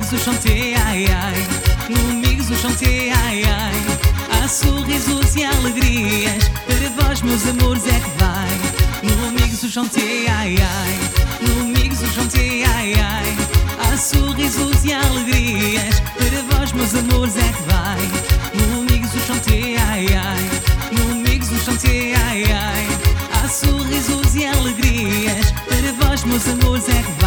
mix 0.09 0.11
du 0.11 0.19
chantier, 0.25 0.75
ai 0.87 1.07
ai. 1.07 1.47
No 1.91 2.15
mix 2.15 2.47
do 2.47 2.57
chantier, 2.57 3.13
ai 3.25 3.43
ai. 3.45 3.75
Há 4.31 4.49
sorrisos 4.49 5.37
e 5.37 5.45
alegrias. 5.45 6.51
Para 6.67 6.89
vós, 7.03 7.21
meus 7.21 7.47
amores, 7.47 7.87
é 7.87 8.01
que 8.01 8.11
vai. 8.19 8.49
No 9.03 9.31
mix 9.33 9.61
do 9.61 9.69
chantier, 9.69 10.31
ai 10.31 10.57
ai. 10.57 10.99
No 11.43 11.65
mix 11.65 11.99
do 11.99 12.09
chantier, 12.09 12.67
ai 12.75 12.95
ai. 12.95 13.37
Há 13.79 13.97
sorrisos 13.99 14.83
e 14.85 14.95
alegrias. 14.95 16.01
Para 16.17 16.57
vós, 16.57 16.73
meus 16.73 16.95
amores, 16.95 17.37
é 17.37 17.53
que 17.53 17.63
vai. 17.65 18.01
No 18.55 18.85
mix 18.85 19.11
do 19.11 19.21
chantier, 19.27 19.79
ai 19.89 20.07
ai. 20.15 20.51
No 20.93 21.17
mix 21.17 21.49
do 21.49 21.59
chantier, 21.59 22.19
ai 22.29 22.45
ai. 22.45 22.87
Há 23.35 23.49
sorrisos 23.49 24.35
e 24.35 24.47
alegrias. 24.47 25.53
Para 25.69 25.93
vós, 26.07 26.25
meus 26.25 26.49
amores, 26.49 26.89
é 26.89 27.03
que 27.03 27.13
vai. 27.13 27.18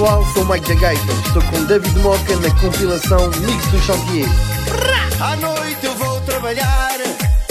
Pessoal, 0.00 0.24
sou 0.32 0.42
o 0.42 0.48
Mike 0.48 0.74
da 0.74 0.80
Gaita. 0.80 1.12
Estou 1.26 1.42
com 1.42 1.64
David 1.64 1.98
Moca 1.98 2.36
na 2.36 2.50
compilação 2.60 3.30
Mix 3.40 3.66
do 3.66 3.80
Chantier. 3.82 4.28
À 5.20 5.36
noite 5.36 5.84
eu 5.84 5.94
vou 5.94 6.20
trabalhar, 6.22 6.96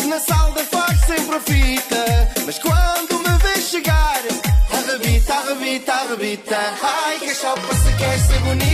na 0.08 0.20
salda 0.20 0.64
faz 0.64 1.00
sempre 1.02 1.36
a 1.36 1.40
fita. 1.40 2.32
Mas 2.46 2.58
quando 2.58 3.20
me 3.20 3.38
vê 3.38 3.62
chegar, 3.62 4.22
arrebita, 4.72 5.34
arrebita, 5.36 5.94
arrebita. 5.94 6.58
Ai, 6.82 7.20
que 7.20 7.30
a 7.30 7.36
chopa 7.36 7.76
se 7.76 7.94
quer 7.94 8.20
ser 8.20 8.40
bonita. 8.40 8.69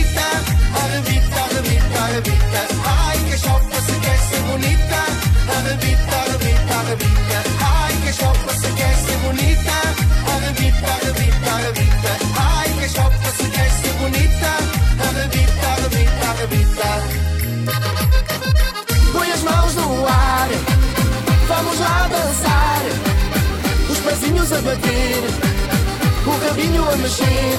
Mexer. 27.06 27.58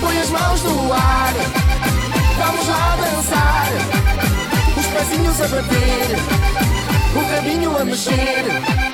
Põe 0.00 0.18
as 0.18 0.28
mãos 0.28 0.62
no 0.64 0.92
ar, 0.92 1.32
vamos 2.36 2.68
lá 2.68 2.96
dançar. 2.96 3.68
Os 4.76 4.86
pezinhos 4.86 5.40
a 5.40 5.48
bater, 5.48 6.18
o 7.16 7.34
rabinho 7.34 7.76
a 7.78 7.84
mexer. 7.86 8.93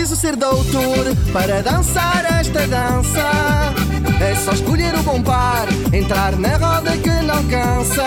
Preciso 0.00 0.16
ser 0.16 0.34
doutor 0.34 1.14
para 1.30 1.62
dançar 1.62 2.24
esta 2.40 2.66
dança. 2.66 3.20
É 4.18 4.34
só 4.34 4.52
escolher 4.52 4.94
o 4.94 5.02
bom 5.02 5.20
par, 5.20 5.68
entrar 5.92 6.34
na 6.36 6.56
roda 6.56 6.96
que 6.96 7.10
não 7.10 7.44
cansa. 7.44 8.06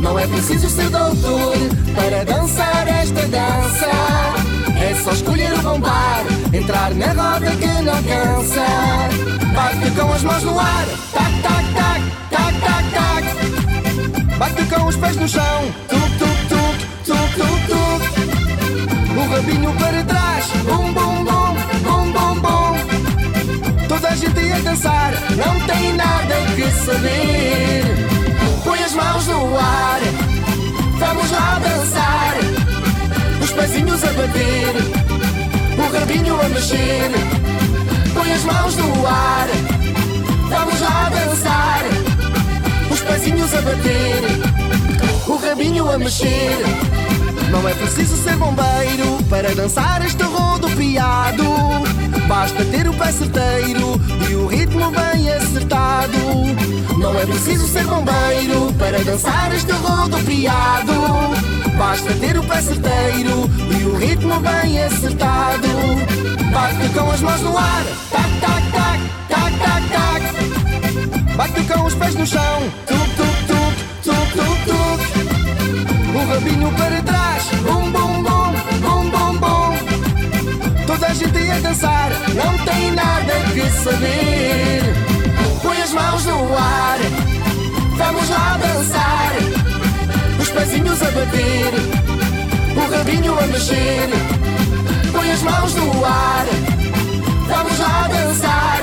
Não 0.00 0.16
é 0.16 0.26
preciso 0.28 0.70
ser 0.70 0.88
doutor 0.88 1.56
para 1.96 2.24
dançar 2.24 2.86
esta 2.86 3.26
dança. 3.26 3.90
É 4.80 4.94
só 5.02 5.10
escolher 5.10 5.52
o 5.54 5.62
bom 5.62 5.80
par, 5.80 6.22
entrar 6.52 6.94
na 6.94 7.06
roda 7.06 7.50
que 7.56 7.82
não 7.82 8.02
cansa. 8.04 8.66
Bate 9.52 9.90
com 9.90 10.12
as 10.12 10.22
mãos 10.22 10.42
no 10.44 10.60
ar, 10.60 10.86
tac, 11.12 11.42
tac, 11.42 11.74
tac, 11.74 12.02
tac, 12.30 12.60
tac, 12.60 12.84
tac. 12.94 14.38
Bate 14.38 14.64
com 14.66 14.86
os 14.86 14.96
pés 14.96 15.16
no 15.16 15.28
chão, 15.28 15.74
tuk, 15.88 16.18
tuk, 16.18 16.38
tuk, 16.48 16.78
tuk, 17.04 17.34
tuk, 17.34 17.66
tuk. 17.66 17.89
O 19.20 19.28
rabinho 19.28 19.70
para 19.74 20.02
trás, 20.04 20.46
bum, 20.64 20.92
bum, 20.94 21.24
bum, 21.24 21.54
bum, 21.84 22.12
bum, 22.12 22.40
bum. 22.40 23.86
Toda 23.86 24.08
a 24.08 24.16
gente 24.16 24.52
a 24.52 24.58
dançar, 24.60 25.12
não 25.36 25.60
tem 25.66 25.92
nada 25.92 26.34
que 26.56 26.70
saber. 26.86 27.84
Põe 28.64 28.82
as 28.82 28.94
mãos 28.94 29.26
no 29.26 29.58
ar, 29.58 30.00
vamos 30.98 31.30
lá 31.32 31.60
dançar. 31.62 32.34
Os 33.42 33.50
pezinhos 33.52 34.02
a 34.04 34.12
bater, 34.12 34.74
o 35.76 35.98
rabinho 35.98 36.40
a 36.40 36.48
mexer. 36.48 37.10
Põe 38.14 38.32
as 38.32 38.44
mãos 38.44 38.76
no 38.76 39.06
ar, 39.06 39.48
vamos 40.48 40.80
lá 40.80 41.10
dançar. 41.10 41.82
Os 42.90 43.00
pezinhos 43.00 43.54
a 43.54 43.60
bater, 43.60 44.22
o 45.26 45.36
rabinho 45.36 45.90
a 45.90 45.98
mexer. 45.98 46.99
Não 47.50 47.68
é 47.68 47.74
preciso 47.74 48.16
ser 48.16 48.36
bombeiro 48.36 49.22
para 49.28 49.54
dançar 49.54 50.04
este 50.04 50.22
rodopiado. 50.22 51.44
Basta 52.28 52.64
ter 52.66 52.88
o 52.88 52.94
pé 52.94 53.10
certeiro 53.12 54.00
e 54.30 54.34
o 54.34 54.46
ritmo 54.46 54.90
bem 54.90 55.30
acertado. 55.32 56.18
Não 56.98 57.18
é 57.18 57.26
preciso 57.26 57.66
ser 57.66 57.84
bombeiro 57.84 58.72
para 58.78 59.02
dançar 59.02 59.52
este 59.54 59.72
rodopiado. 59.72 60.92
Basta 61.76 62.12
ter 62.14 62.38
o 62.38 62.42
pé 62.44 62.60
certeiro 62.62 63.50
e 63.78 63.84
o 63.84 63.96
ritmo 63.96 64.38
bem 64.40 64.82
acertado. 64.84 65.68
Bate 66.52 66.88
com 66.90 67.10
as 67.10 67.20
mãos 67.20 67.40
no 67.40 67.56
ar, 67.56 67.84
tac, 68.10 68.30
tac, 68.40 68.70
tac, 68.70 69.00
tac, 69.28 69.58
tac, 69.58 69.88
tac. 69.88 70.22
Bate 71.36 71.62
com 71.64 71.84
os 71.86 71.94
pés 71.94 72.14
no 72.14 72.26
chão, 72.26 72.62
tuk, 72.86 73.10
tuk, 73.16 73.36
tuk, 73.46 73.74
tuk, 74.04 74.28
tuk, 74.36 74.58
tuk. 74.66 75.00
O 76.14 76.18
rabinho 76.32 76.70
para 76.72 77.02
trás, 77.02 77.19
a 81.10 81.14
gente 81.14 81.50
a 81.50 81.58
dançar, 81.58 82.10
não 82.34 82.56
tem 82.64 82.92
nada 82.92 83.32
que 83.52 83.68
saber. 83.82 84.82
Põe 85.60 85.82
as 85.82 85.92
mãos 85.92 86.24
no 86.24 86.56
ar, 86.56 86.98
vamos 87.96 88.28
lá 88.30 88.56
dançar. 88.58 89.32
Os 90.40 90.48
pezinhos 90.50 91.02
a 91.02 91.10
bater, 91.10 91.72
o 92.76 92.92
rabinho 92.92 93.36
a 93.36 93.46
mexer. 93.48 94.08
Põe 95.10 95.32
as 95.32 95.42
mãos 95.42 95.74
no 95.74 96.04
ar, 96.04 96.46
vamos 97.48 97.78
lá 97.78 98.08
dançar. 98.08 98.80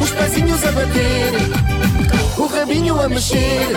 Os 0.00 0.10
pezinhos 0.10 0.64
a 0.64 0.72
bater, 0.72 1.34
o 2.36 2.46
rabinho 2.46 3.00
a 3.00 3.08
mexer. 3.08 3.68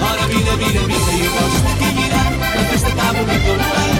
Ora 0.00 0.26
vira, 0.28 0.56
vira, 0.56 0.80
vira, 0.80 1.24
eu 1.24 1.32
gosto 1.32 1.60
de 1.60 1.84
de 1.84 2.02
virar 2.02 2.32
A 2.54 2.64
festa 2.70 2.88
está 2.88 3.12
bonita, 3.12 3.97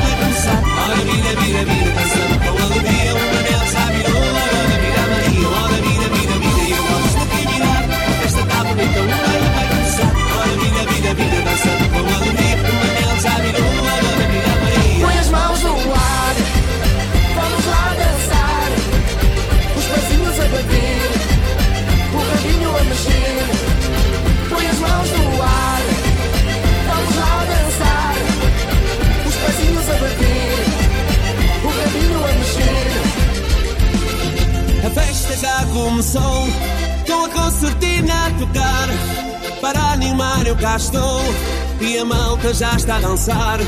Põe 24.48 24.66
as 24.66 24.78
mãos 24.78 25.10
no 25.10 25.42
ar, 25.42 25.57
festa 34.98 35.36
já 35.36 35.66
começou. 35.66 36.48
Com 37.06 37.24
a 37.24 37.28
concertina 37.28 38.26
a 38.26 38.30
tocar. 38.32 38.88
Para 39.60 39.92
animar 39.92 40.46
eu 40.46 40.56
cá 40.56 40.76
estou. 40.76 41.20
E 41.80 41.98
a 41.98 42.04
malta 42.04 42.52
já 42.54 42.74
está 42.74 42.96
a 42.96 43.00
dançar. 43.00 43.58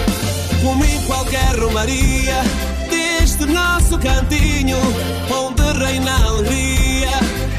Como 0.62 0.84
em 0.84 1.02
qualquer 1.06 1.58
romaria. 1.58 2.42
Deste 2.90 3.46
nosso 3.46 3.98
cantinho 3.98 4.78
Onde 5.30 5.62
reina 5.84 6.10
a 6.10 6.24
alegria. 6.24 7.10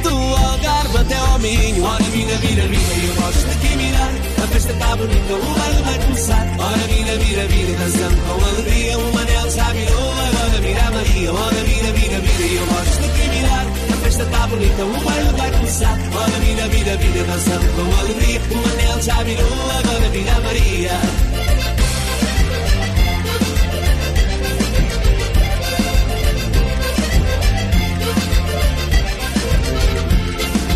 Do 0.04 0.10
Algarve 0.10 0.98
até 0.98 1.18
ao 1.18 1.40
Minho. 1.40 1.84
Ora 1.84 2.04
vira, 2.04 2.36
vira, 2.38 2.68
vira 2.68 3.08
Eu 3.08 3.16
gosto 3.22 3.48
de 3.48 3.52
aqui 3.52 3.76
mirar. 3.78 4.12
A 4.44 4.48
festa 4.48 4.74
está 4.74 4.96
bonita, 4.96 5.34
o 5.34 5.60
baile 5.60 5.84
vai 5.84 6.00
começar. 6.00 6.48
Ora 6.60 6.78
vira, 6.78 7.18
vira, 7.18 7.48
vira 7.48 7.78
Dançando 7.80 8.18
com 8.28 8.46
alegria. 8.46 8.98
O 8.98 9.14
Manel 9.14 9.50
já 9.50 9.72
virou. 9.72 10.12
Agora 10.12 10.62
vira 10.62 10.88
a 10.88 10.92
Maria. 10.92 11.34
Ora 11.34 11.64
vira, 11.64 11.92
vira, 11.94 12.20
vira 12.20 12.54
Eu 12.54 12.66
gosto 12.68 13.02
de 13.02 13.10
aqui 13.10 13.31
festa 14.02 14.24
está 14.24 14.48
bonita, 14.48 14.84
o 14.84 15.00
baile 15.02 15.30
vai 15.38 15.52
começar 15.52 15.98
Ora 16.14 16.40
vira, 16.40 16.68
vira, 16.68 16.98
vira 16.98 17.24
Dançando 17.24 17.76
com 17.76 18.00
alegria 18.00 18.42
O 18.52 18.56
Manel 18.56 19.02
já 19.02 19.24
virou 19.24 19.72
Agora 19.80 20.10
vira 20.10 20.32
a 20.32 20.42
Maria 20.42 20.92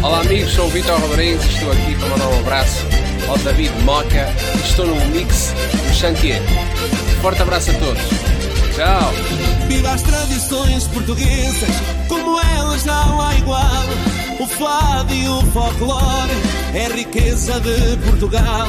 Olá 0.04 0.22
amigos, 0.22 0.54
sou 0.54 0.68
o 0.68 0.70
Vitor 0.70 1.00
Rodrigues 1.00 1.44
e 1.44 1.50
estou 1.50 1.72
aqui 1.72 1.96
para 1.96 2.10
mandar 2.10 2.28
um 2.28 2.40
abraço 2.40 2.86
ao 3.28 3.38
David 3.40 3.74
Moca 3.84 4.30
estou 4.76 4.88
no 4.88 5.06
mix 5.06 5.54
do 5.88 5.94
Chantier. 5.94 6.42
Forte 7.22 7.42
abraço 7.42 7.72
a 7.72 7.74
todos. 7.76 8.45
Tchau! 8.76 9.14
Viva 9.70 9.92
as 9.92 10.02
tradições 10.02 10.88
portuguesas, 10.88 11.76
como 12.10 12.40
elas 12.40 12.84
não 12.84 13.22
há 13.22 13.34
igual. 13.36 13.84
O 14.38 14.46
fado 14.48 15.14
e 15.14 15.30
o 15.30 15.42
folclore 15.54 16.32
é 16.74 16.88
riqueza 16.94 17.58
de 17.62 17.98
Portugal. 18.06 18.68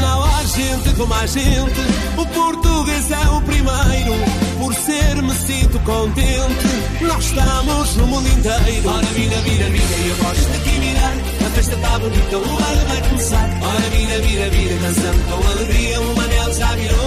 Não 0.00 0.24
há 0.24 0.44
gente 0.44 0.94
como 0.96 1.12
a 1.12 1.26
gente, 1.26 1.80
o 2.16 2.26
português 2.26 3.10
é 3.10 3.28
o 3.28 3.40
primeiro. 3.42 4.14
Por 4.58 4.74
ser 4.74 5.22
me 5.22 5.34
sinto 5.34 5.78
contente, 5.80 7.02
nós 7.02 7.24
estamos 7.26 7.96
no 7.96 8.06
mundo 8.06 8.26
inteiro. 8.26 8.88
Ora, 8.88 9.06
vira, 9.06 9.36
vira, 9.42 9.68
vira, 9.68 10.08
eu 10.08 10.16
gosto 10.24 10.50
de 10.50 10.56
aqui 10.56 10.78
mirar. 10.80 11.12
A 11.46 11.50
festa 11.50 11.74
está 11.74 11.98
bonita, 11.98 12.38
o 12.38 12.40
baile 12.40 12.84
vai 12.88 13.08
começar. 13.10 13.50
Ora, 13.62 13.90
vira, 13.90 14.18
vira, 14.20 14.48
vira, 14.48 14.74
dançando 14.76 15.30
com 15.30 15.50
alegria. 15.50 16.00
O 16.00 16.16
Manel 16.16 16.52
já 16.54 16.74
virou, 16.76 17.03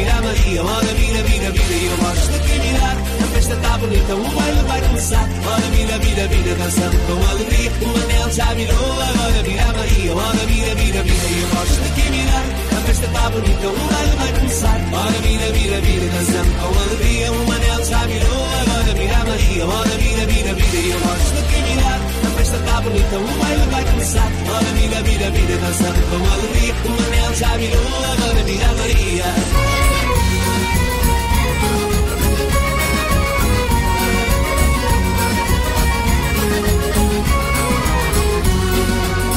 a 0.00 0.22
Maria. 0.22 0.64
Ora, 0.64 0.86
vira, 0.94 1.22
vira, 1.22 1.50
vira, 1.50 1.74
eu 1.84 1.96
gosto 1.98 2.32
de 2.32 2.58
mirar. 2.60 2.96
A 2.96 3.26
festa 3.34 3.54
está 3.54 3.78
bonita, 3.78 4.14
o 4.14 4.28
baile 4.30 4.62
vai 4.66 4.80
começar. 4.80 5.28
Ora, 5.46 5.68
vira, 5.76 5.98
vira, 5.98 6.28
vira, 6.28 6.54
dançando 6.54 6.96
com 7.06 7.30
alegria. 7.30 7.70
O 7.82 7.86
Manel 7.88 8.30
já 8.30 8.54
virou, 8.54 8.92
agora 8.92 9.42
vira 9.42 9.66
Maria. 9.66 10.14
Ora, 10.14 10.46
vira, 10.46 10.74
vira, 10.74 11.02
vira, 11.02 11.26
eu 11.40 11.48
gosto 11.48 11.94
de 11.94 12.10
mirar. 12.10 12.44
A 12.72 12.80
festa 12.86 13.06
está 13.06 13.30
bonita, 13.30 13.68
o 13.68 13.76
baile 13.92 14.16
vai 14.16 14.32
começar. 14.32 14.80
Ora, 14.92 15.18
vira, 15.22 15.52
vira, 15.52 15.80
vira, 15.80 16.06
dançando 16.08 16.52
com 16.58 16.78
alegria. 16.78 17.32
O 17.32 17.46
Manel 17.46 17.84
já 17.84 18.06
virou, 18.06 18.46
agora 18.60 18.94
vira 18.94 19.18
Maria. 19.24 19.66
Ora, 19.66 19.90
vira, 19.90 20.26
vira, 20.26 20.54
vira, 20.54 20.94
eu 20.94 21.00
gosto 21.00 21.42
de 21.48 21.62
mirar. 21.62 22.11
Festa 22.36 22.56
está 22.56 22.80
bonita, 22.80 23.16
o 23.16 23.26
baile 23.38 23.66
vai 23.70 23.84
começar. 23.84 24.30
Ora, 24.50 24.64
vira, 24.74 25.02
vira, 25.02 25.30
vira, 25.30 25.56
dançando 25.58 26.00
com 26.10 26.32
alegria. 26.32 26.74
O 26.84 26.90
Manel 26.90 27.34
já 27.34 27.56
virou, 27.56 28.04
agora 28.12 28.44
vira 28.44 28.66
a 28.66 28.74
Maria. 28.74 29.24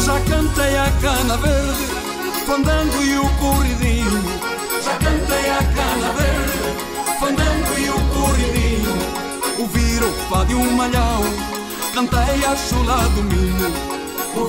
Já 0.05 0.19
cantei 0.21 0.77
a 0.77 0.91
cana 1.01 1.37
verde, 1.37 1.85
fandango 2.45 3.03
e 3.03 3.17
o 3.17 3.29
corridinho. 3.39 4.23
Já 4.83 4.95
cantei 4.97 5.49
a 5.49 5.63
cana 5.75 6.13
verde, 6.13 7.19
fandango 7.19 7.79
e 7.79 7.89
o 7.89 7.99
corridinho. 8.13 8.95
Ouvir 9.59 10.03
o 10.03 10.11
fado 10.29 10.51
e 10.51 10.55
o 10.55 10.71
malhão, 10.73 11.23
cantei 11.95 12.43
a 12.43 12.53
chula 12.57 12.97
do 13.15 13.23
minho. 13.23 13.71
O 14.35 14.45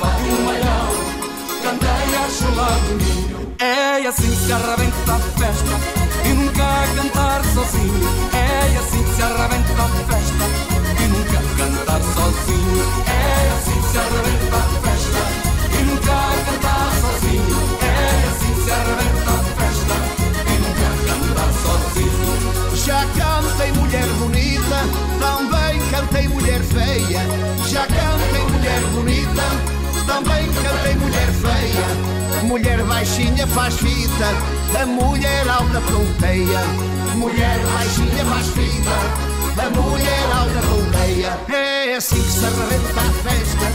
fado 0.00 0.26
e 0.26 0.32
o 0.32 0.42
malhão, 0.44 0.90
cantei 1.62 2.16
a 2.16 2.28
chula 2.28 2.66
do 2.88 2.94
minho. 2.96 3.54
É 3.60 4.04
assim 4.08 4.28
que 4.28 4.36
se 4.36 4.52
arrebenta 4.52 5.12
a 5.12 5.18
festa, 5.38 5.74
e 6.24 6.28
nunca 6.34 6.88
cantar 6.96 7.44
sozinho. 7.44 8.10
É 8.34 8.76
assim 8.76 9.04
que 9.04 9.14
se 9.14 9.22
arrebenta 9.22 9.72
a 9.78 9.88
festa, 10.10 10.44
e 10.98 11.06
nunca 11.06 11.38
cantar 11.56 12.02
sozinho. 12.02 12.82
É 13.06 13.52
assim 13.56 13.80
que 13.80 13.88
se 13.88 13.98
arrebenta 13.98 14.56
a 14.56 14.62
festa, 14.82 15.22
e 15.78 15.82
nunca 15.84 16.16
cantar 16.44 16.90
sozinho. 17.00 17.58
É 17.82 17.94
assim 18.30 18.52
que 18.52 18.62
se 18.64 18.70
arrebenta 18.72 19.30
a 19.30 19.38
festa, 19.60 19.94
e 20.42 20.54
nunca 20.58 20.88
cantar 21.06 21.50
sozinho. 21.62 22.74
Já 22.74 23.00
cantei 23.16 23.70
mulher 23.78 24.08
bonita, 24.18 24.78
também 25.20 25.49
cantei 26.00 26.28
mulher 26.28 26.60
feia. 26.62 27.20
Já 27.68 27.86
cantei 27.86 28.42
mulher 28.42 28.80
bonita, 28.92 29.42
também 30.06 30.48
cantei 30.52 30.94
mulher 30.94 31.28
feia. 31.28 32.42
Mulher 32.42 32.82
baixinha 32.84 33.46
faz 33.46 33.74
fita, 33.76 34.80
a 34.80 34.86
mulher 34.86 35.48
alta 35.48 35.80
ponteia. 35.82 36.60
Mulher 37.16 37.58
baixinha 37.74 38.24
faz 38.24 38.46
fita, 38.48 39.62
a 39.62 39.70
mulher 39.70 40.24
alta 40.32 40.60
ponteia. 40.68 41.38
É 41.54 41.96
assim 41.96 42.22
que 42.22 42.30
se 42.30 42.44
arrebenta 42.46 43.00
a 43.00 43.12
festa, 43.22 43.66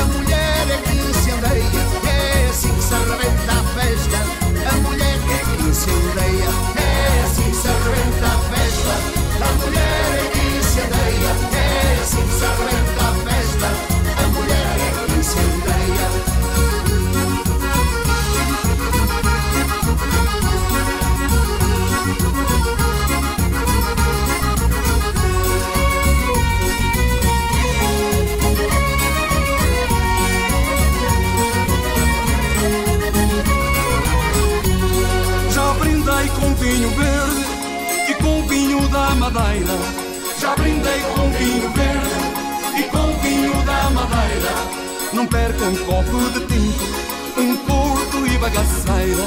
a 0.00 0.04
mulher 0.04 0.66
é 0.70 0.78
que 0.84 0.96
incendeia. 0.96 1.80
É 2.08 2.48
assim 2.50 2.74
que 2.74 2.82
se 2.82 2.94
arrebenta 2.94 3.52
a 3.52 3.62
festa, 3.78 4.18
a 4.68 4.76
mulher 4.80 5.18
é 5.30 5.38
que 5.44 5.62
incendeia. 5.62 6.50
É 6.76 7.24
assim 7.24 7.50
que 7.50 7.56
se 7.56 7.68
arrebenta 7.68 8.26
a 8.26 8.38
festa, 8.50 8.94
a 9.44 9.52
mulher 9.64 10.08
é 10.18 10.30
que 10.32 10.58
incendeia. 10.58 11.58
É 11.64 11.67
assim 12.00 12.22
que 12.22 12.32
se 12.32 12.44
a 12.44 12.50
festa, 13.24 13.66
a 14.16 14.28
mulher 14.28 14.76
é 14.78 15.06
que 15.06 15.18
incendeia. 15.18 16.08
Já 35.50 35.72
brindei 35.74 36.28
com 36.40 36.54
vinho 36.54 36.90
verde 36.90 37.46
e 38.08 38.14
com 38.22 38.46
vinho 38.46 38.88
da 38.88 39.14
Madeira. 39.16 40.07
Já 40.40 40.54
brindei 40.54 41.00
com 41.14 41.28
vinho 41.30 41.68
verde 41.70 42.78
e 42.78 42.82
com 42.84 43.12
vinho 43.20 43.62
da 43.64 43.90
Madeira. 43.90 44.54
Não 45.12 45.26
perca 45.26 45.64
um 45.64 45.76
copo 45.78 46.30
de 46.30 46.40
tinto, 46.46 47.40
um 47.40 47.56
porto 47.56 48.26
e 48.26 48.38
bagaceira. 48.38 49.24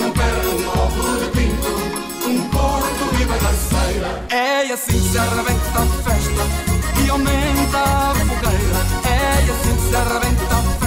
Não 0.00 0.10
perca 0.10 0.48
um 0.48 0.62
copo 0.62 1.18
de 1.18 1.30
tinto, 1.32 2.28
um 2.28 2.48
porto 2.48 3.20
e 3.20 3.24
bagaceira. 3.26 4.24
É 4.30 4.72
assim 4.72 4.92
que 4.92 5.08
se 5.10 5.18
arrebenta 5.18 5.78
a 5.78 5.86
festa 6.02 7.04
e 7.04 7.10
aumenta 7.10 7.78
a 7.78 8.14
fogueira. 8.14 8.80
É 9.04 9.50
assim 9.52 9.76
que 9.76 9.88
se 9.90 9.96
arrebenta 9.96 10.54
a 10.54 10.62
festa 10.62 10.77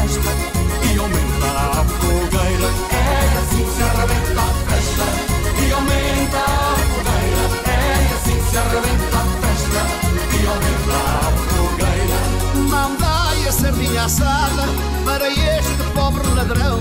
assada 14.11 14.67
para 15.05 15.29
este 15.29 15.83
pobre 15.95 16.27
ladrão. 16.35 16.79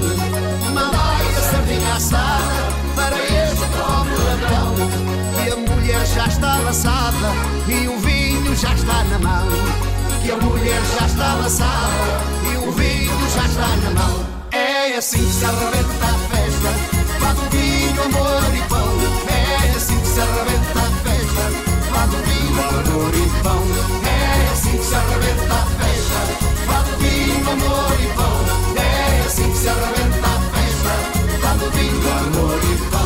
Mandai 0.75 1.27
a 1.37 1.41
sardinha 1.41 1.95
assada 1.95 2.55
para 2.97 3.17
este 3.17 3.67
pobre 3.79 4.17
ladrão. 4.29 4.75
Que 5.37 5.51
a 5.53 5.57
mulher 5.57 6.07
já 6.07 6.27
está 6.27 6.57
laçada 6.57 7.29
e 7.69 7.87
o 7.87 7.99
vinho 8.01 8.57
já 8.57 8.75
está 8.75 9.05
na 9.05 9.19
mão. 9.21 9.47
Que 10.23 10.33
a 10.33 10.37
mulher 10.39 10.83
já 10.99 11.07
está 11.07 11.35
laçada 11.35 12.05
e 12.53 12.57
o 12.69 12.73
vinho 12.73 13.31
já 13.37 13.45
está 13.47 13.77
na 13.77 13.91
mão. 13.91 14.27
É 14.51 14.97
assim 14.97 15.25
que 15.25 15.33
se 15.33 15.45
arrebenta 15.45 16.07
a 16.07 16.19
festa, 16.35 16.71
fado 17.21 17.43
vinho, 17.51 18.03
amor 18.03 18.57
e 18.57 18.63
pão. 18.69 18.91
É 19.29 19.77
assim 19.77 20.01
que 20.01 20.07
se 20.09 20.21
arrebenta 20.21 20.81
a 20.81 20.91
festa, 21.05 21.45
fado 21.93 22.17
vinho, 22.27 22.61
amor 22.61 23.15
e 23.15 23.43
pão. 23.45 23.63
É 24.05 24.53
assim 24.53 24.77
que 24.77 24.85
se 24.85 24.95
arrebenta 24.97 25.55
a 25.55 25.67
festa, 25.79 26.40
fado 26.71 26.97
vinho, 26.99 27.51
amor 27.51 27.97
e 28.01 28.07
pão. 28.17 28.37
É 28.77 29.27
assim 29.27 29.51
que 29.51 29.59
se 29.59 29.69
arrebenta 29.69 30.27
a 30.27 30.41
festa, 30.53 30.93
fado 31.43 31.71
vinho, 31.73 32.09
amor 32.19 32.61
e 32.63 32.91
pão. 32.91 33.00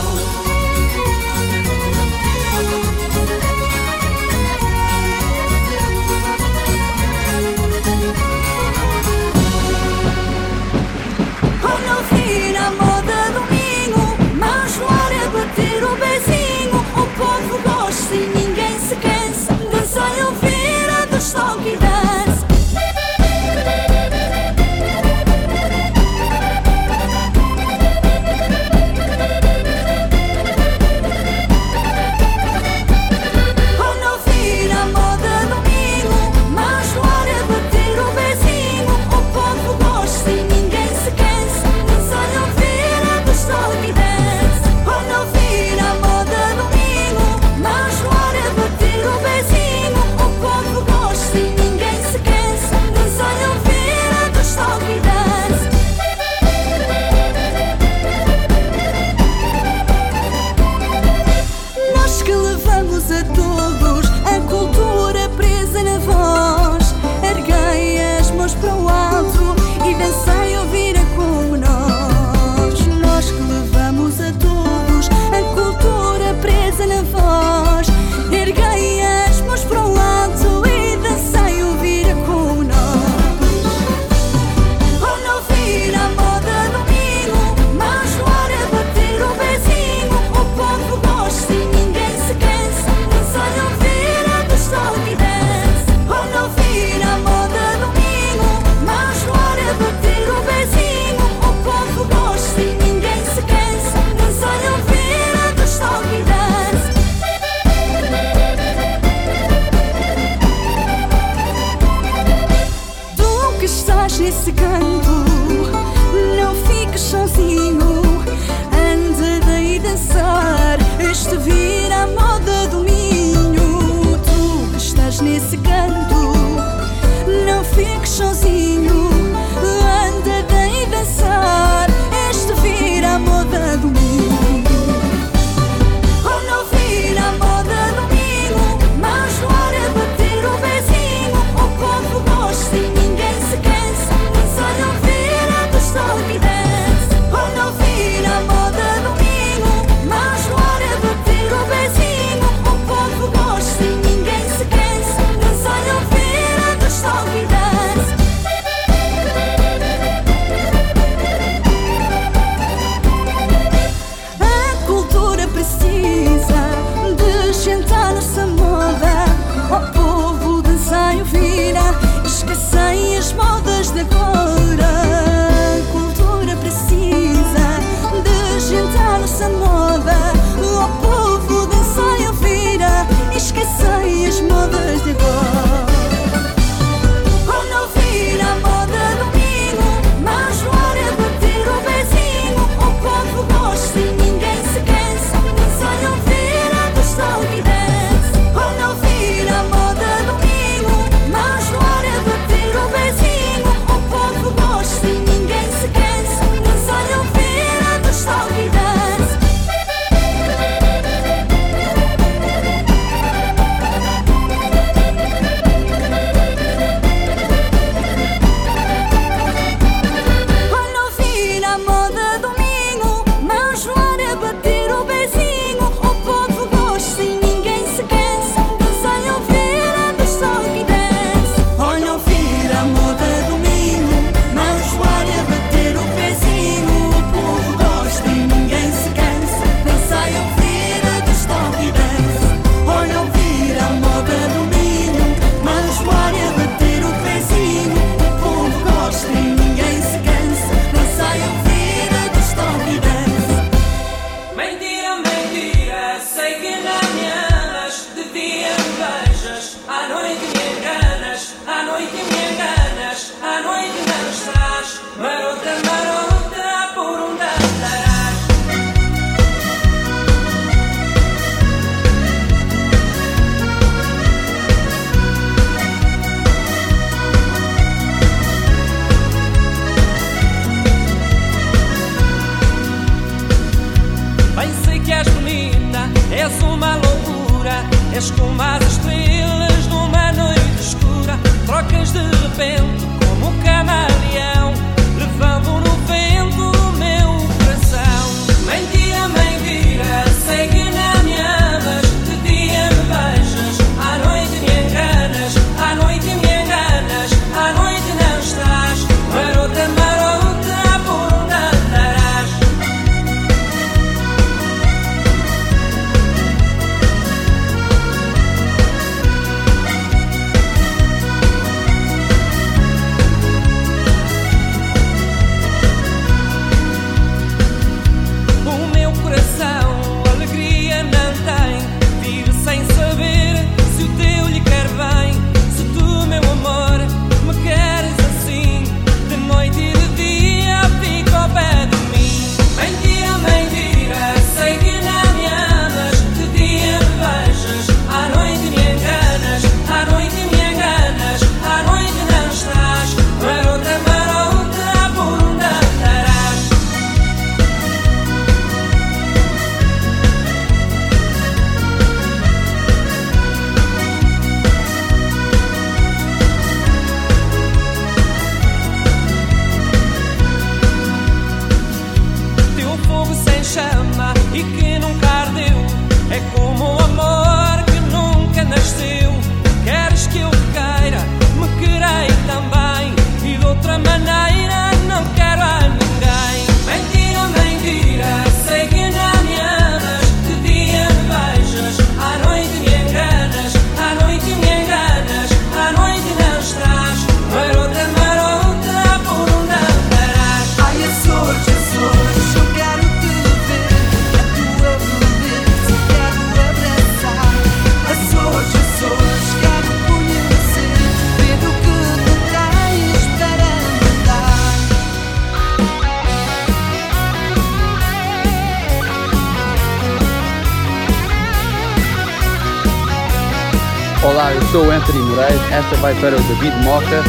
Esta 425.74 425.96
vai 425.96 426.14
para 426.20 426.36
o 426.36 426.40
David 426.40 426.84
Moca 426.84 427.24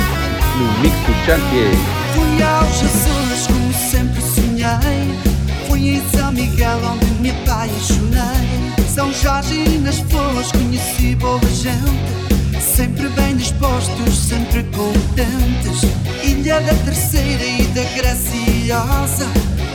no 0.56 0.80
Mix 0.80 0.96
do 1.00 1.14
Chantier. 1.26 1.74
Fui 2.14 2.44
ao 2.44 2.64
Jesus 2.74 3.48
como 3.48 3.74
sempre 3.74 4.22
sonhei. 4.22 5.68
Fui 5.68 5.96
em 5.96 6.10
São 6.12 6.32
Miguel 6.32 6.80
onde 6.86 7.06
me 7.22 7.32
apaixonei. 7.32 8.86
São 8.88 9.12
Jorge 9.12 9.56
e 9.56 9.80
nas 9.80 9.98
flores 9.98 10.52
conheci 10.52 11.16
boa 11.16 11.40
gente. 11.50 12.62
Sempre 12.62 13.10
bem 13.10 13.36
dispostos, 13.36 14.16
sempre 14.16 14.62
contentes. 14.66 15.82
Ilha 16.24 16.62
da 16.62 16.76
Terceira 16.86 17.44
e 17.44 17.64
da 17.74 17.82
Graciosa. 17.96 19.28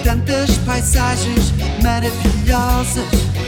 Tantas 0.05 0.57
paisagens 0.59 1.53
maravilhosas. 1.83 3.05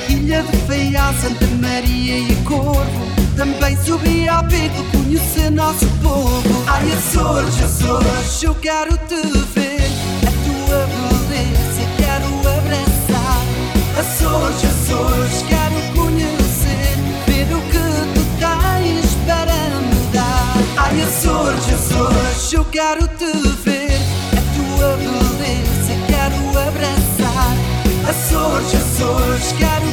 Ilha 0.08 0.42
de 0.42 0.56
Feial, 0.66 1.14
Santa 1.14 1.46
Maria 1.60 2.18
e 2.18 2.34
Corvo. 2.44 3.11
Também 3.42 3.76
subi 3.84 4.28
ao 4.28 4.44
pico 4.44 4.84
conhecer 4.92 5.50
nosso 5.50 5.84
povo. 6.00 6.64
Ai, 6.64 6.92
Açores, 6.92 7.60
Açores, 7.60 8.40
eu 8.40 8.54
quero 8.54 8.96
te 8.98 9.16
ver. 9.52 9.82
A 10.22 10.30
tua 10.44 10.86
beleza 10.86 11.82
quero 11.96 12.28
abraçar. 12.38 13.42
Açores, 13.98 14.64
Açores, 14.64 15.42
quero 15.48 15.74
conhecer. 15.92 16.94
Ver 17.26 17.52
o 17.52 17.60
que 17.62 17.82
tu 18.14 18.24
tens 18.38 19.10
para 19.26 19.56
me 19.80 20.12
dar. 20.12 20.54
Ai, 20.76 21.02
Açores, 21.02 21.64
Açores, 21.74 22.52
eu 22.52 22.64
quero 22.66 23.08
te 23.08 23.32
ver. 23.64 23.98
A 24.38 24.42
tua 24.54 24.96
beleza 24.98 25.94
quero 26.06 26.68
abraçar. 26.68 27.56
Açores, 28.08 28.72
Açores, 28.72 29.52
quero 29.58 29.91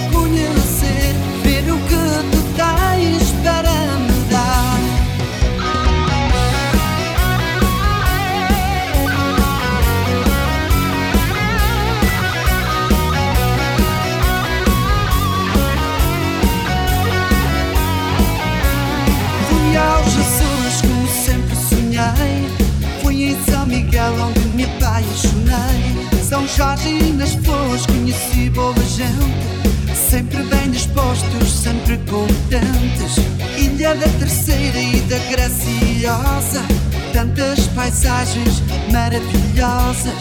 nas 26.59 27.35
flores 27.35 27.85
conheci 27.85 28.49
boa 28.49 28.75
gente. 28.83 29.95
Sempre 29.95 30.43
bem 30.43 30.69
dispostos, 30.69 31.53
sempre 31.53 31.97
contentes. 31.99 33.15
Ilha 33.57 33.95
da 33.95 34.07
Terceira 34.19 34.77
e 34.77 34.99
da 35.01 35.17
Graciosa. 35.31 36.61
Tantas 37.13 37.65
paisagens 37.67 38.61
maravilhosas. 38.91 40.13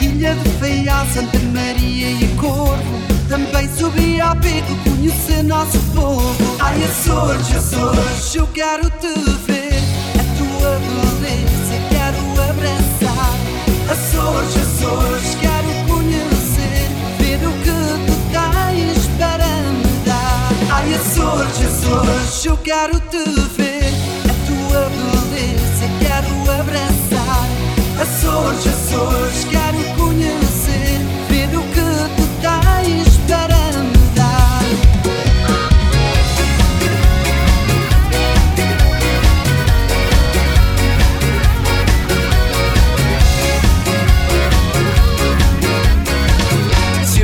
Ilha 0.00 0.34
de 0.34 0.50
Feial, 0.58 1.06
Santa 1.14 1.38
Maria 1.52 2.10
e 2.10 2.26
Corvo. 2.40 3.00
Também 3.28 3.68
subi 3.78 4.20
ao 4.20 4.34
pico 4.34 4.74
conhecer 4.82 5.44
nosso 5.44 5.78
povo. 5.94 6.56
Ai, 6.58 6.82
Açores, 6.82 7.54
Açores, 7.54 8.34
eu 8.34 8.48
quero 8.48 8.90
te 8.90 9.14
ver. 9.46 9.78
A 10.18 10.24
tua 10.38 10.76
beleza 11.20 11.78
quero 11.88 12.50
abraçar. 12.50 13.34
Açores, 13.88 14.63
Açores, 21.62 22.44
eu 22.44 22.56
quero 22.56 22.98
te 22.98 23.22
ver. 23.56 23.92
A 24.28 24.34
tua 24.46 24.90
beleza 24.90 25.86
quero 26.00 26.50
abraçar. 26.60 27.48
Açores, 28.00 28.66
Açores, 28.66 29.44
quero 29.48 29.78
conhecer. 29.96 30.98
Ver 31.28 31.56
o 31.56 31.62
que 31.62 31.86
tu 32.16 32.24
tens 32.40 33.16
para 33.28 33.82
me 33.82 34.04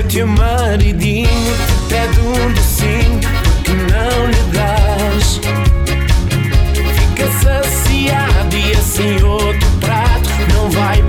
o 0.01 0.05
teu 0.05 0.27
maridinho 0.27 1.29
te 1.29 1.85
pede 1.89 2.21
um 2.21 2.53
docinho, 2.53 3.40
não 4.01 4.27
lhe 4.27 4.43
dás? 4.53 5.41
Fica 6.95 7.27
saciado 7.43 8.57
e 8.57 8.73
assim 8.73 9.23
outro 9.23 9.71
prato 9.81 10.31
não 10.55 10.71
vai 10.71 11.03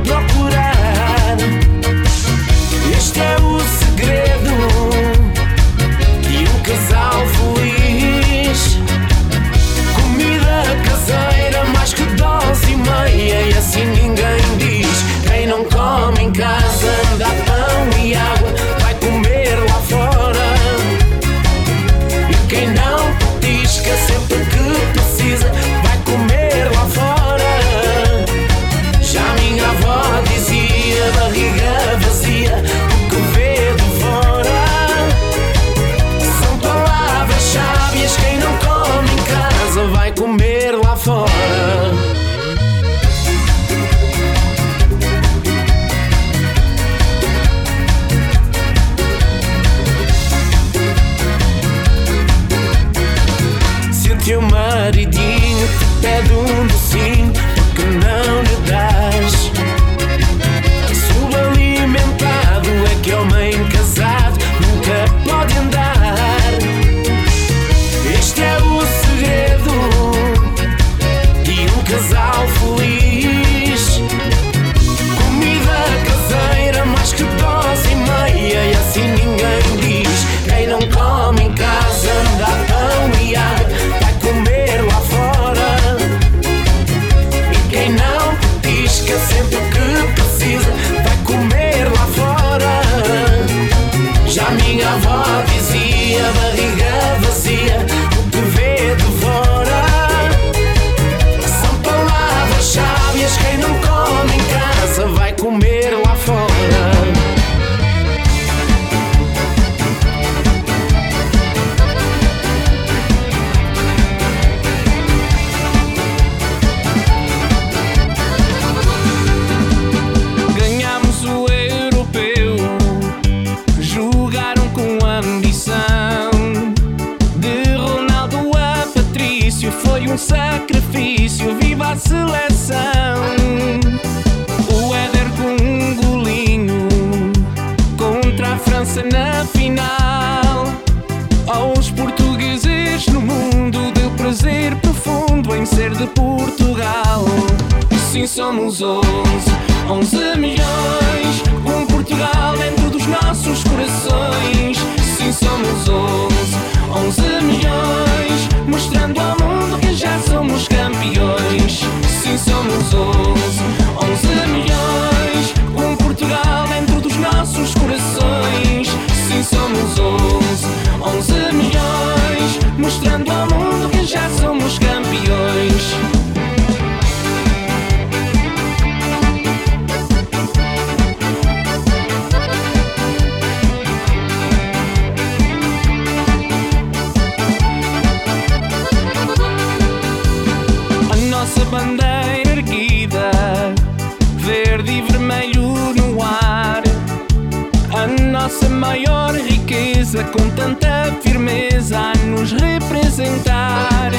nossa 198.52 198.68
maior 198.70 199.34
riqueza, 199.34 200.26
com 200.26 200.50
tanta 200.50 201.16
firmeza 201.22 201.98
a 201.98 202.18
nos 202.26 202.52
representar. 202.52 204.12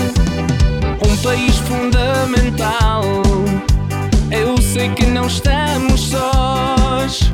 Um 1.06 1.16
país 1.18 1.58
fundamental. 1.58 3.02
Eu 4.30 4.56
sei 4.62 4.88
que 4.90 5.04
não 5.04 5.26
estamos 5.26 6.00
sós. 6.08 7.30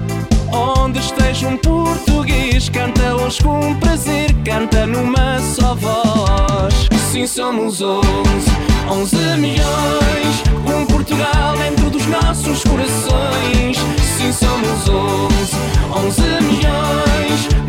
Onde 0.51 0.99
esteja 0.99 1.47
um 1.47 1.57
português, 1.57 2.69
canta-os 2.69 3.39
com 3.39 3.75
prazer, 3.77 4.35
canta 4.45 4.85
numa 4.85 5.39
só 5.39 5.77
voz. 5.77 6.89
Sim, 7.13 7.29
somos 7.29 7.81
onze, 7.81 8.51
onze 8.91 9.17
milhões. 9.39 10.43
Um 10.67 10.85
Portugal 10.87 11.57
dentro 11.59 11.91
dos 11.91 12.07
nossos 12.07 12.65
corações. 12.65 13.77
Sim, 14.17 14.33
somos 14.33 14.89
onze, 14.89 15.55
onze 15.95 16.23
milhões. 16.23 16.48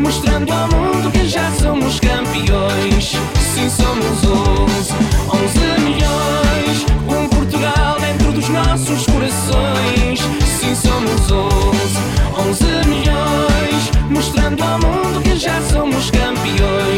Mostrando 0.00 0.50
ao 0.50 0.66
mundo 0.68 1.10
que 1.12 1.28
já 1.28 1.50
somos 1.52 2.00
campeões. 2.00 3.12
Sim, 3.54 3.68
somos 3.68 4.24
onze, 4.24 4.92
onze 5.28 5.80
milhões. 5.82 6.86
Um 7.06 7.28
Portugal 7.28 8.00
dentro 8.00 8.32
dos 8.32 8.48
nossos 8.48 9.04
corações. 9.04 10.20
Sim, 10.58 10.74
somos 10.74 11.30
onze, 11.30 11.98
onze 12.34 12.88
milhões. 12.88 13.90
Mostrando 14.08 14.62
ao 14.62 14.78
mundo 14.78 15.20
que 15.22 15.36
já 15.36 15.60
somos 15.70 16.10
campeões. 16.10 16.89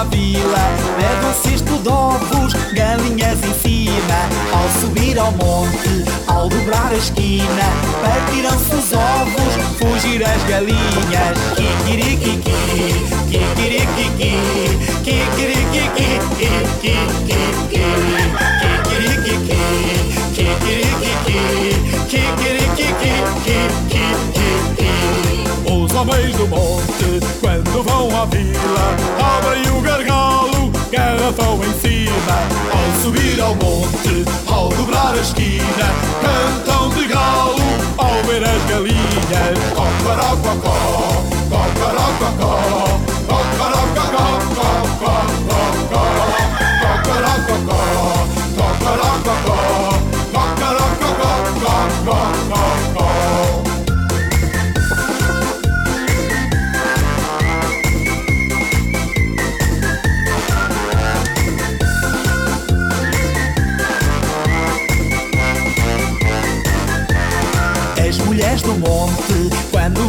À 0.00 0.04
vila, 0.04 0.64
levam 0.98 1.34
cesto 1.34 1.76
de 1.78 1.88
ovos, 1.90 2.54
galinhas 2.72 3.38
em 3.44 3.52
cima. 3.60 4.28
Ao 4.50 4.66
subir 4.80 5.18
ao 5.18 5.30
monte, 5.32 6.04
ao 6.26 6.48
dobrar 6.48 6.90
a 6.90 6.96
esquina, 6.96 7.44
partiram-se 8.00 8.74
os 8.76 8.92
ovos, 8.94 9.52
fugir 9.78 10.22
as 10.24 10.42
galinhas. 10.44 11.36
Kikirikiki, 11.54 12.54
kikirikiki, 13.30 14.32
kikirikiki, 15.04 16.06
kikirikiki, 16.40 17.00
kikirikiki, 17.68 19.44
kikirikiki, 20.32 21.36
kikirikiki, 22.08 23.12
kikirikiki. 23.44 24.10
Os 25.66 25.92
homens 25.92 26.34
do 26.36 26.46
monte, 26.48 27.09
quando 27.50 27.82
vão 27.82 28.22
à 28.22 28.26
vila, 28.26 28.94
abrem 29.36 29.68
o 29.76 29.80
gargalo, 29.80 30.70
garrafão 30.92 31.58
em 31.64 31.72
cima. 31.80 32.36
Ao 32.70 33.02
subir 33.02 33.40
ao 33.40 33.56
monte, 33.56 34.24
ao 34.46 34.68
dobrar 34.68 35.14
a 35.14 35.20
esquina, 35.20 35.88
cantam 36.22 36.90
de 36.90 37.08
galo, 37.08 37.56
ao 37.98 38.22
ver 38.22 38.44
as 38.44 38.64
galinhas. 38.70 39.58
Cocorococó, 39.74 40.76
cocorococó, 41.50 42.89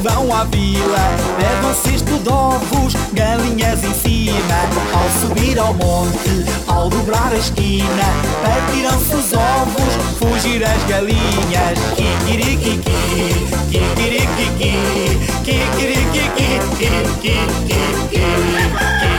vão 0.02 0.34
à 0.34 0.46
vila, 0.46 0.98
levam 1.40 1.76
cesto 1.76 2.18
de 2.18 2.30
ovos, 2.30 2.96
galinhas 3.14 3.84
em 3.84 3.94
cima. 3.94 4.32
Ao 4.94 5.08
subir 5.22 5.60
ao 5.60 5.76
monte, 5.76 6.44
ao 6.68 6.90
dobrar 6.90 7.32
a 7.32 7.38
esquina, 7.38 7.86
partiram-se 8.42 9.14
os 9.16 9.32
ovos, 9.34 9.94
fugir 10.18 10.64
as 10.64 10.84
galinhas. 10.86 11.78
Kikirikiki, 11.96 12.82
kikirikiki, 13.70 14.74
kikirikiki, 15.44 16.60
kikirikiki, 16.78 19.11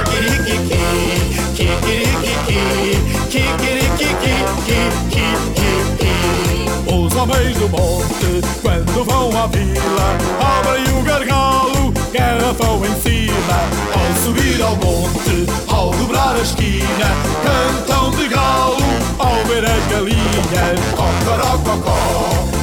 homens 7.22 7.56
do 7.56 7.68
monte, 7.68 8.42
quando 8.62 9.04
vão 9.04 9.28
à 9.40 9.46
vila, 9.46 10.18
abrem 10.58 10.82
o 10.98 11.02
gargalo, 11.04 11.92
garrafão 12.12 12.84
em 12.84 13.00
cima. 13.00 13.58
Ao 13.94 14.12
subir 14.24 14.60
ao 14.60 14.74
monte, 14.76 15.46
ao 15.68 15.90
dobrar 15.90 16.34
a 16.34 16.40
esquina, 16.40 17.14
cantam 17.44 18.10
de 18.10 18.28
galo, 18.28 18.82
ao 19.20 19.36
ver 19.44 19.64
as 19.64 19.86
galinhas. 19.86 20.80
Cocorococó, 20.96 21.96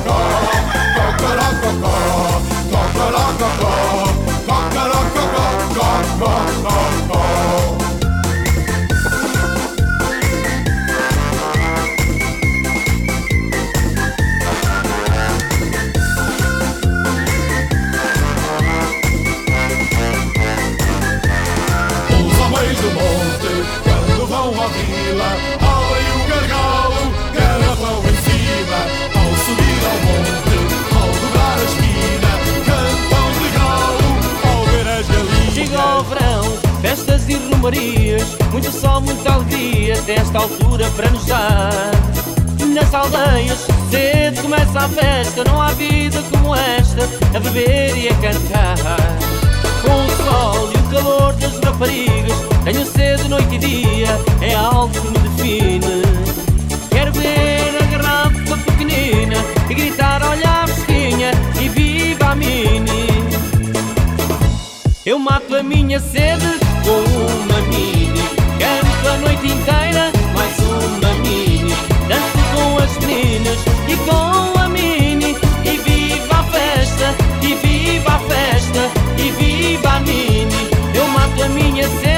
romarias, 37.33 38.37
muito 38.51 38.71
sol, 38.71 39.01
muita 39.01 39.33
alegria, 39.33 39.99
desta 40.01 40.37
altura 40.37 40.87
para 40.95 41.09
nos 41.09 41.25
dar. 41.25 41.71
Nas 42.73 42.93
aldeias, 42.93 43.65
cedo 43.89 44.41
começa 44.41 44.79
a 44.79 44.89
festa, 44.89 45.43
não 45.45 45.61
há 45.61 45.71
vida 45.71 46.21
como 46.29 46.55
esta, 46.55 47.09
a 47.35 47.39
beber 47.39 47.97
e 47.97 48.09
a 48.09 48.13
cantar. 48.15 48.77
Com 49.81 50.05
o 50.05 50.23
sol 50.23 50.69
e 50.71 50.77
o 50.77 50.83
calor 50.91 51.33
das 51.33 51.59
raparigas, 51.59 52.37
tenho 52.63 52.85
sede 52.85 53.27
noite 53.27 53.55
e 53.55 53.57
dia, 53.57 54.19
é 54.41 54.53
algo 54.53 54.93
que 54.93 55.07
me 55.07 55.19
define. 55.29 56.01
Quero 56.89 57.11
ver 57.13 57.77
a 57.81 57.85
garrafa 57.85 58.57
pequenina 58.65 59.35
e 59.69 59.73
gritar, 59.73 60.21
olha 60.23 60.49
a 60.49 60.67
fresquinha 60.67 61.31
e 61.59 61.69
viva 61.69 62.31
a 62.31 62.35
mini. 62.35 63.07
Eu 65.05 65.17
mato 65.17 65.55
a 65.55 65.63
minha 65.63 65.99
sede 65.99 66.64
uma 67.45 67.61
mini, 67.67 68.23
canto 68.59 69.07
a 69.07 69.17
noite 69.17 69.47
inteira, 69.47 70.11
mais 70.33 70.57
uma 70.59 71.13
mini, 71.23 71.73
danço 72.07 72.43
com 72.53 72.77
as 72.77 72.97
meninas 73.05 73.59
e 73.87 73.95
com 73.97 74.59
a 74.59 74.67
mini, 74.67 75.35
e 75.63 75.77
viva 75.77 76.39
a 76.39 76.43
festa, 76.43 77.15
e 77.41 77.55
viva 77.55 78.15
a 78.15 78.19
festa, 78.19 78.91
e 79.17 79.31
viva 79.31 79.89
a 79.89 79.99
mini. 79.99 80.69
Eu 80.93 81.07
mato 81.09 81.43
a 81.43 81.49
minha 81.49 81.87
sede 81.99 82.14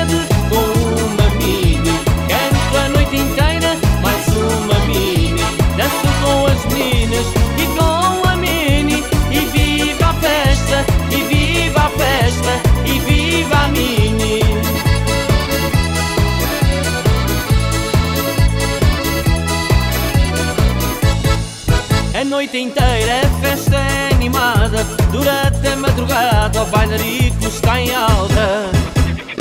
noite 22.38 22.60
inteira 22.60 23.22
a 23.26 23.30
festa 23.42 23.76
é 23.76 24.14
animada. 24.14 24.84
Dura 25.12 25.48
até 25.48 25.76
madrugada, 25.76 26.62
o 26.62 26.66
bailarico 26.68 27.48
está 27.48 27.82
em 27.82 27.96
alta. 27.96 28.70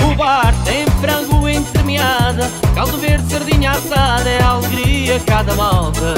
O 0.03 0.14
bar 0.14 0.55
tem 0.64 0.86
frango 1.01 1.47
entremeada 1.47 2.51
Caldo 2.74 2.97
verde, 2.97 3.30
sardinha 3.30 3.72
assada, 3.72 4.26
é 4.26 4.42
alegria 4.42 5.20
cada 5.26 5.55
malta. 5.55 6.14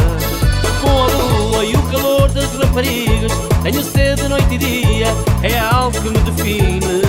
Com 0.81 1.03
a 1.03 1.07
lua 1.07 1.65
e 1.65 1.75
o 1.75 1.83
calor 1.91 2.29
das 2.29 2.55
raparigas 2.55 3.33
Tenho 3.65 3.83
sede 3.83 4.29
noite 4.29 4.55
e 4.55 4.59
dia, 4.59 5.07
é 5.43 5.59
algo 5.59 6.01
que 6.01 6.11
me 6.11 6.19
define. 6.19 7.03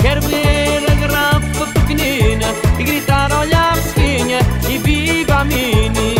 Quero 0.00 0.22
ver 0.22 0.84
a 0.88 0.94
garrafa 0.94 1.66
pequenina 1.74 2.46
E 2.78 2.84
gritar, 2.84 3.32
olha 3.32 3.58
a 3.58 3.74
fresquinha 3.74 4.38
e 4.68 4.78
viva 4.78 5.40
a 5.40 5.44
mini 5.44 6.15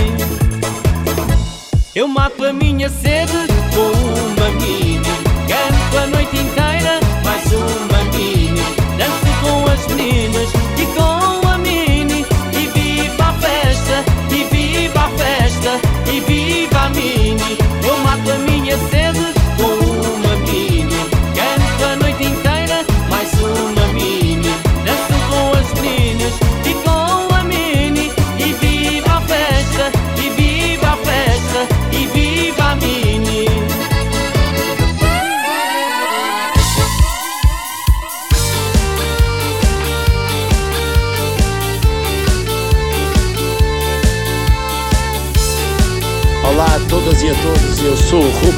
eu 1.97 2.07
mato 2.07 2.45
a 2.45 2.53
minha 2.53 2.91
sede 2.91 3.33
com 3.75 4.41
uma 4.43 4.51
mini 4.61 5.01
Canto 5.49 5.99
a 5.99 6.07
noite 6.09 6.37
inteira, 6.37 7.01
mais 7.25 7.51
uma 7.51 8.05
mini 8.13 8.61
Danço 8.99 9.41
com 9.41 9.67
as 9.67 9.87
meninas 9.95 10.51
e 10.79 10.87
com 10.95 11.49
a 11.49 11.57
mini. 11.57 12.27
E 12.53 12.67
viva 12.67 13.25
a 13.25 13.33
festa, 13.33 14.05
e 14.31 14.45
viva 14.45 15.01
a 15.01 15.11
festa, 15.11 15.81
e 16.13 16.21
viva 16.21 16.81
a 16.81 16.89
mini. 16.91 17.59
Eu 17.83 17.97
mato 17.99 18.31
a 18.31 18.39
minha 18.41 18.77
sede 18.77 18.96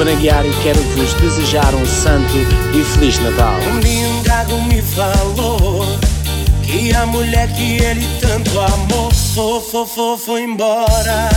e 0.01 0.63
quero 0.63 0.81
vos 0.95 1.13
desejar 1.15 1.75
um 1.75 1.85
santo 1.85 2.33
e 2.73 2.83
feliz 2.85 3.19
Natal. 3.19 3.55
Um 3.59 3.79
um 4.07 4.23
gago 4.23 4.61
me 4.63 4.81
falou 4.81 5.85
que 6.63 6.95
a 6.95 7.05
mulher 7.05 7.51
que 7.53 7.83
ele 7.83 8.07
tanto 8.21 8.57
amou 8.61 9.11
foi, 9.11 9.59
foi, 9.59 9.85
foi, 9.85 10.17
foi 10.17 10.43
embora. 10.43 11.29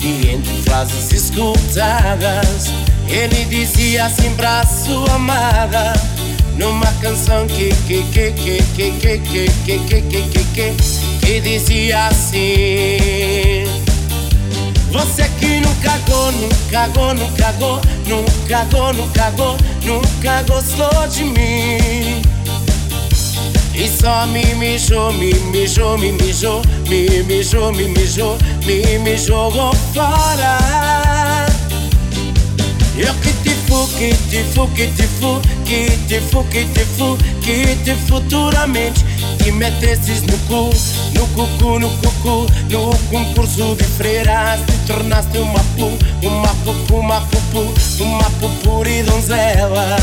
E 0.00 0.30
entre 0.30 0.62
frases 0.62 1.10
escutadas, 1.10 2.70
ele 3.08 3.44
dizia 3.46 4.04
assim 4.04 4.32
pra 4.36 4.64
sua 4.64 5.16
amada. 5.16 5.94
Numa 6.56 6.86
canção 7.00 7.44
que 7.48 7.70
que 7.88 8.04
que 8.04 8.30
que 8.30 8.62
que 8.76 8.92
que 8.92 9.18
que 9.18 9.48
que 9.48 9.78
que 9.78 10.00
que 10.00 10.22
que 10.28 10.44
que 10.44 11.26
que 11.26 11.40
dizia 11.40 12.06
assim 12.06 13.81
Você 14.92 15.28
que 15.40 15.60
nunca 15.60 15.90
cagou, 15.90 16.32
nunca 16.32 16.56
cagou, 16.70 17.14
nunca 17.14 17.42
cagou, 17.42 17.80
nunca 18.06 18.48
cagou, 18.48 18.92
nunca 18.92 19.20
cagou, 19.20 19.56
nunca 19.84 20.42
gostou 20.42 21.08
de 21.08 21.24
mim 21.24 22.22
e 23.74 23.88
só 23.88 24.26
me 24.26 24.44
mijou, 24.56 25.12
me 25.14 25.32
mijou, 25.32 25.96
me 25.96 26.12
mijou, 26.12 26.60
me 26.88 27.22
mijou, 27.24 27.72
me 27.72 27.88
mijou, 27.88 28.38
me 28.66 29.16
jogou 29.16 29.72
fora. 29.94 30.58
Eu 32.96 33.14
que 33.14 33.32
te 33.42 33.54
fu, 33.66 33.88
que 33.96 34.14
te 34.30 34.44
fu, 34.52 34.68
que 34.68 34.86
te 34.88 35.08
fu, 35.08 35.40
que 35.64 35.86
te 36.06 36.20
fu, 36.20 36.44
que 36.44 36.64
te 36.66 36.84
fu, 36.84 37.16
que 37.40 37.76
te 37.82 37.94
futuramente 38.06 39.11
te 39.42 39.50
metesses 39.50 40.22
no 40.22 40.36
cu, 40.46 40.70
no 41.14 41.26
cucu, 41.34 41.78
no 41.80 41.88
cucu, 41.98 42.46
no 42.70 42.90
concurso 43.10 43.74
de 43.74 43.84
freiras 43.84 44.60
te 44.66 44.78
tornaste 44.86 45.38
uma 45.38 45.58
pu, 45.76 45.98
uma 46.22 46.54
pupu, 46.64 46.96
uma 46.96 47.20
pupu, 47.22 47.74
uma 48.00 48.30
pupuri 48.38 49.02
donzela. 49.02 49.96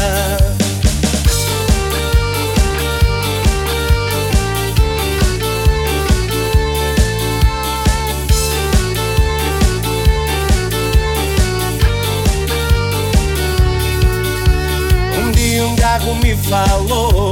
Um 15.17 15.31
dia 15.31 15.65
um 15.65 15.75
gago 15.75 16.15
me 16.15 16.35
falou 16.35 17.28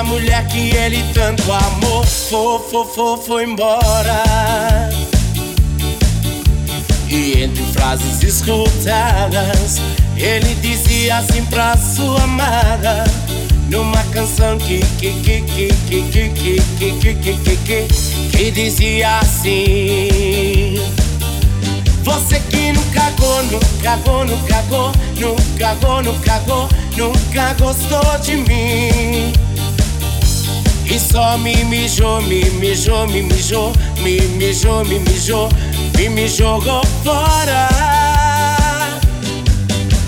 a 0.00 0.02
mulher 0.02 0.46
que 0.46 0.74
ele 0.74 1.04
tanto 1.12 1.52
amou 1.52 2.02
foi, 2.04 2.58
foi, 2.70 2.86
foi, 2.86 3.16
foi 3.18 3.44
embora. 3.44 4.22
E 7.06 7.42
entre 7.42 7.62
frases 7.64 8.22
escutadas, 8.22 9.76
ele 10.16 10.54
dizia 10.62 11.18
assim 11.18 11.44
pra 11.44 11.76
sua 11.76 12.22
amada. 12.22 13.04
Numa 13.68 14.02
canção 14.04 14.56
que 14.56 14.80
que 14.98 15.12
que 15.20 15.42
que 15.42 15.68
que 15.68 16.02
que 16.02 16.30
que 16.30 16.92
que 16.98 17.14
que 17.14 17.34
que 17.36 17.56
que 17.56 18.36
que 18.36 18.50
dizia 18.50 19.18
assim 19.18 20.80
Você 22.02 22.40
que 22.50 22.72
nunca 22.72 23.00
cagou, 23.02 23.44
nunca 23.44 23.68
cagou, 23.82 24.24
nunca 24.24 24.54
cagou, 24.54 24.92
nunca 25.20 25.58
cagou, 25.58 26.02
nunca 26.02 26.20
cagou, 26.24 26.68
nunca 26.96 27.54
gostou 27.54 28.18
de 28.24 28.36
mim 28.36 29.49
e 30.90 30.98
só 30.98 31.38
me 31.38 31.54
mijou, 31.64 32.20
me 32.22 32.44
mijou, 32.50 33.06
me 33.06 33.22
mijou, 33.22 33.72
me 34.02 34.20
mijou, 34.20 34.84
me 34.84 34.98
mijou, 34.98 35.48
me 35.96 36.08
me 36.08 36.26
jogou 36.28 36.82
fora. 37.04 37.68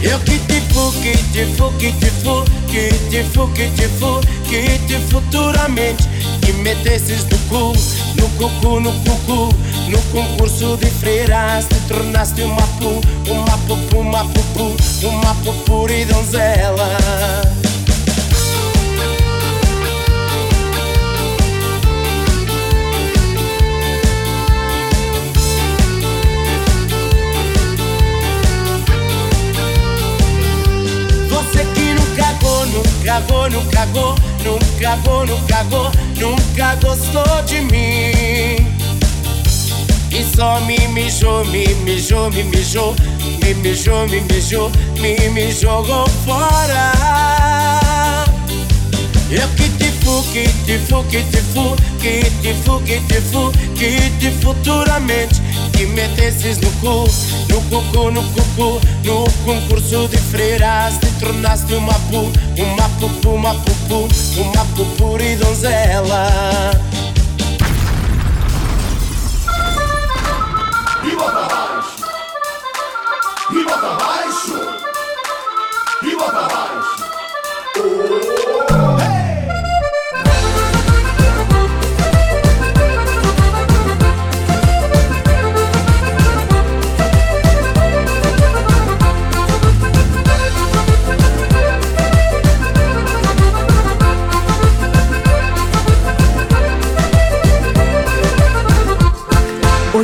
Eu 0.02 0.18
que 0.18 0.38
te 0.40 0.60
fu, 0.72 0.92
que 1.00 1.16
te 1.32 1.46
fu, 1.56 1.70
que 1.78 1.92
te 1.92 2.10
fu, 2.10 2.44
que 2.66 2.88
te 3.10 3.22
fu, 3.22 3.46
que 3.52 3.68
te 3.68 3.88
fu, 3.88 4.20
que 4.50 4.78
te 4.88 4.98
futuramente 5.08 6.02
te 6.40 6.52
metesses 6.54 7.26
no 7.30 7.38
cu, 7.48 7.72
no 8.16 8.28
cucu, 8.36 8.80
no 8.80 8.90
cucu, 9.04 9.48
no 9.88 9.98
concurso 10.10 10.76
de 10.76 10.90
freiras 10.90 11.66
te 11.68 11.76
tornaste 11.86 12.42
uma 12.42 12.66
pu, 12.80 13.00
uma 13.30 13.56
pupu, 13.68 14.00
uma 14.00 14.24
pupu, 14.24 14.76
uma 15.06 15.34
pupuri 15.44 16.04
donzela. 16.04 17.61
Que 33.26 33.50
nunca 33.50 33.70
cagou, 33.70 34.14
nunca 34.44 34.66
cagou, 34.80 35.26
nunca 35.26 35.56
cagou, 35.56 35.90
nunca 36.16 36.74
gostou 36.76 37.42
de 37.46 37.60
mim. 37.60 38.66
E 40.10 40.24
só 40.36 40.60
me 40.60 40.76
mijou, 40.88 41.44
me 41.46 41.66
mijou, 41.84 42.30
me 42.30 42.42
mijou, 42.44 42.94
me 43.42 43.54
mijou, 43.54 44.08
me 44.08 44.20
mijou, 44.20 44.70
me, 45.00 45.16
me 45.30 45.52
jogou 45.52 46.08
fora. 46.24 46.92
Eu 49.30 49.48
que 49.56 49.68
te 49.78 49.90
fu, 50.04 50.22
que 50.32 50.48
te 50.66 50.78
fu, 50.78 51.02
que 51.04 51.22
te 51.22 51.38
fu, 51.52 51.76
que 52.00 52.30
te 52.42 52.54
fu, 52.54 52.80
que 52.80 53.00
te 53.00 53.20
fu, 53.20 53.52
que 53.76 54.10
te 54.20 54.30
futuramente 54.40 55.41
que 55.72 55.86
metesses 55.86 56.58
no 56.58 56.70
cu, 56.80 57.08
no 57.48 57.60
cucu, 57.62 58.10
no 58.10 58.22
cucu, 58.22 58.80
no 59.04 59.24
concurso 59.44 60.08
de 60.08 60.18
freiras 60.18 60.98
te 60.98 61.06
tornaste 61.20 61.74
uma 61.74 61.94
pu, 62.10 62.30
uma 62.58 62.88
pupu, 63.00 63.30
uma 63.30 63.54
pupu, 63.54 64.08
uma 64.40 64.64
pupuri 64.76 65.36
donzela. 65.36 66.91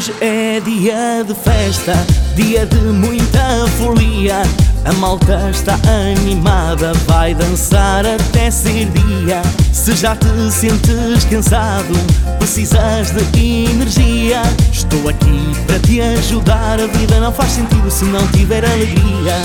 Hoje 0.09 0.15
é 0.23 0.61
dia 0.61 1.23
de 1.23 1.35
festa, 1.35 1.93
dia 2.35 2.65
de 2.65 2.77
muita 2.77 3.67
folia. 3.77 4.41
A 4.87 4.93
malta 4.95 5.51
está 5.51 5.79
animada, 5.87 6.95
vai 7.07 7.35
dançar 7.35 8.07
até 8.07 8.51
ser 8.51 8.87
dia. 8.87 9.43
Se 9.71 9.95
já 9.95 10.17
te 10.17 10.51
sentes 10.51 11.25
cansado, 11.29 11.93
precisas 12.39 13.11
de 13.33 13.67
energia. 13.71 14.41
Estou 14.73 15.11
aqui 15.11 15.53
para 15.67 15.79
te 15.81 16.01
ajudar. 16.01 16.81
A 16.81 16.87
vida 16.87 17.21
não 17.21 17.33
faz 17.33 17.53
sentido 17.53 17.91
se 17.91 18.07
não 18.07 18.27
tiver 18.29 18.65
alegria. 18.65 19.37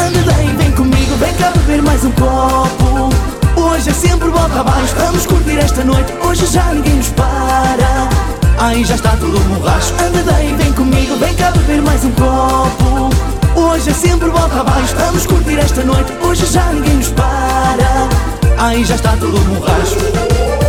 Anda 0.00 0.32
bem, 0.32 0.56
vem 0.56 0.72
comigo, 0.72 1.14
vem 1.16 1.32
cá 1.34 1.52
beber 1.52 1.80
mais 1.80 2.04
um 2.04 2.10
copo. 2.10 3.14
Hoje 3.54 3.90
é 3.90 3.92
sempre 3.92 4.28
volta 4.30 4.60
abaixo, 4.60 4.96
vamos 4.96 5.24
curtir 5.26 5.58
esta 5.58 5.84
noite. 5.84 6.12
Hoje 6.24 6.44
já 6.46 6.72
ninguém 6.72 6.94
nos 6.94 7.10
para. 7.10 8.33
Ai, 8.64 8.82
já 8.82 8.94
está 8.94 9.10
tudo 9.16 9.38
borracho. 9.40 9.92
Anda 10.02 10.22
daí, 10.22 10.54
vem 10.54 10.72
comigo, 10.72 11.16
vem 11.16 11.34
cá 11.34 11.50
beber 11.50 11.82
mais 11.82 12.02
um 12.02 12.10
copo. 12.12 13.10
Hoje 13.54 13.90
é 13.90 13.92
sempre 13.92 14.30
volta 14.30 14.60
abaixo, 14.60 14.96
vamos 14.96 15.26
curtir 15.26 15.58
esta 15.58 15.84
noite. 15.84 16.10
Hoje 16.22 16.46
já 16.46 16.72
ninguém 16.72 16.94
nos 16.94 17.10
para. 17.10 18.08
Ai, 18.56 18.82
já 18.82 18.94
está 18.94 19.14
tudo 19.18 19.38
borracho. 19.50 20.63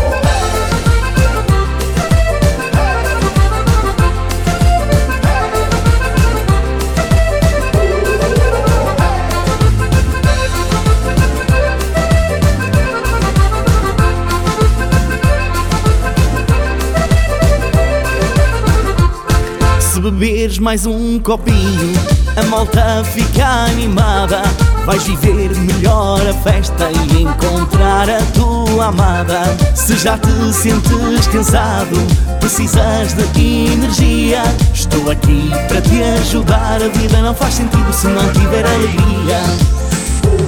Beberes 20.12 20.60
mais 20.60 20.86
um 20.86 21.20
copinho, 21.20 21.94
a 22.36 22.44
malta 22.44 23.04
fica 23.06 23.44
animada. 23.44 24.44
Vais 24.86 25.04
viver 25.04 25.50
melhor 25.56 26.22
a 26.28 26.34
festa 26.44 26.92
e 26.92 27.24
encontrar 27.24 28.08
a 28.08 28.22
tua 28.36 28.86
amada. 28.86 29.42
Se 29.74 29.98
já 29.98 30.16
te 30.16 30.30
sentes 30.54 31.28
cansado, 31.32 31.98
precisas 32.40 33.14
de 33.34 33.74
energia. 33.74 34.44
Estou 34.72 35.10
aqui 35.10 35.50
para 35.68 35.82
te 35.82 36.04
ajudar. 36.22 36.84
A 36.84 36.88
vida 37.00 37.22
não 37.24 37.34
faz 37.34 37.56
sentido 37.56 37.92
se 37.92 38.06
não 38.06 38.32
tiver 38.34 38.64
alegria. 38.64 39.40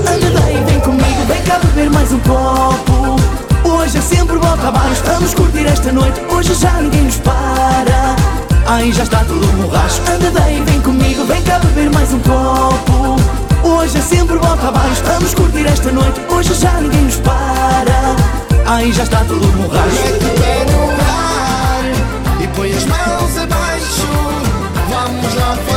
Anda 0.02 0.40
daí, 0.40 0.64
vem 0.66 0.80
comigo, 0.82 1.26
vem 1.28 1.42
cá 1.42 1.58
beber 1.58 1.90
mais 1.90 2.12
um 2.12 2.20
copo. 2.20 3.16
Hoje 3.68 3.98
é 3.98 4.02
sempre 4.02 4.38
volta 4.38 4.68
abaixo, 4.68 5.02
vamos 5.04 5.34
curtir 5.34 5.66
esta 5.66 5.92
noite. 5.92 6.22
Hoje 6.30 6.54
já 6.54 6.74
ninguém 6.74 7.06
nos 7.06 7.18
para. 7.18 8.47
Ai, 8.70 8.92
já 8.92 9.04
está 9.04 9.24
tudo 9.24 9.48
borracho. 9.54 10.02
Anda 10.14 10.30
daí, 10.32 10.62
vem 10.66 10.82
comigo, 10.82 11.24
vem 11.24 11.42
cá 11.44 11.58
beber 11.60 11.90
mais 11.90 12.12
um 12.12 12.20
copo. 12.20 13.16
Hoje 13.64 13.98
é 13.98 14.02
sempre 14.02 14.36
volta 14.38 14.68
abaixo, 14.68 15.02
vamos 15.06 15.34
curtir 15.34 15.66
esta 15.66 15.90
noite. 15.90 16.20
Hoje 16.30 16.54
já 16.54 16.74
ninguém 16.82 17.04
nos 17.04 17.16
para. 17.16 18.16
Ai, 18.66 18.92
já 18.92 19.04
está 19.04 19.24
tudo 19.24 19.48
borracho. 19.54 19.90
Mete 19.90 20.26
o 20.26 20.30
pé 20.42 20.66
no 20.72 20.84
ar 21.02 22.44
e 22.44 22.48
põe 22.48 22.74
as 22.74 22.86
mãos 22.86 23.38
abaixo. 23.38 24.08
Vamos 24.90 25.36
lá 25.36 25.58
fazer 25.66 25.77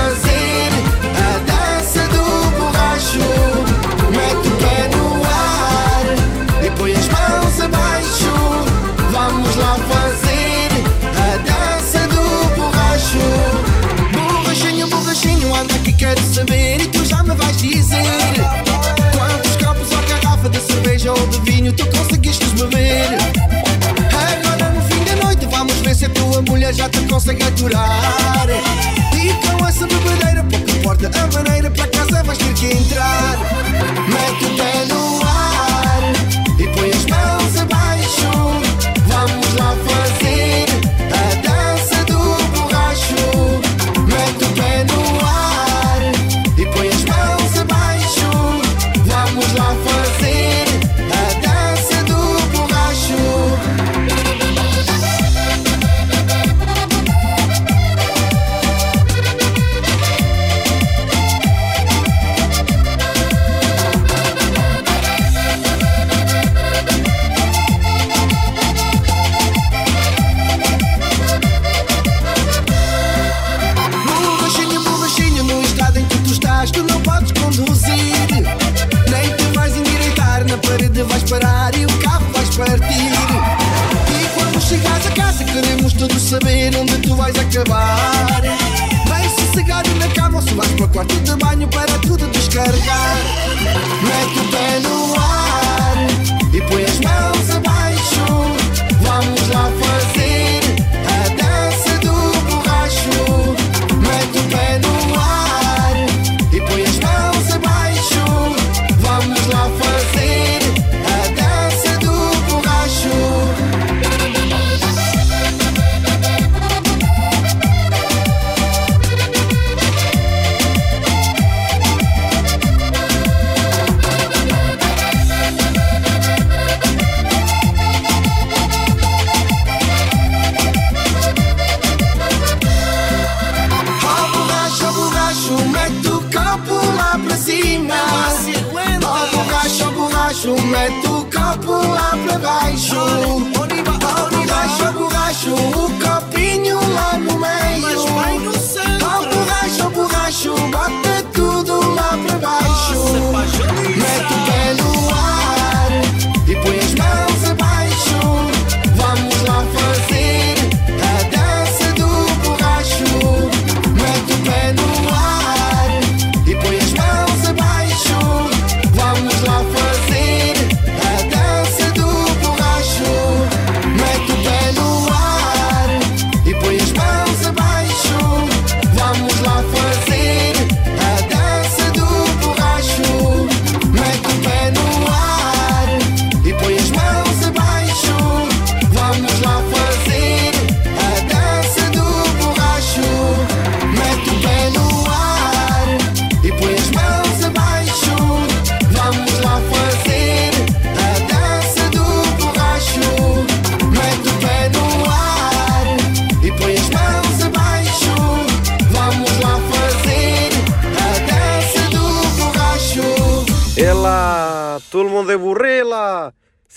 Quantos 17.60 19.56
copos 19.56 19.92
ou 19.92 20.02
garrafa 20.08 20.48
de 20.48 20.58
cerveja 20.60 21.12
ou 21.12 21.26
de 21.26 21.40
vinho 21.40 21.70
tu 21.74 21.84
conseguiste 21.88 22.46
beber? 22.56 23.18
Agora 24.08 24.70
no 24.70 24.82
fim 24.88 25.04
da 25.04 25.22
noite 25.22 25.44
vamos 25.44 25.74
ver 25.80 25.94
se 25.94 26.06
a 26.06 26.08
tua 26.08 26.40
mulher 26.40 26.72
já 26.72 26.88
te 26.88 27.00
consegue 27.00 27.42
aturar. 27.42 28.99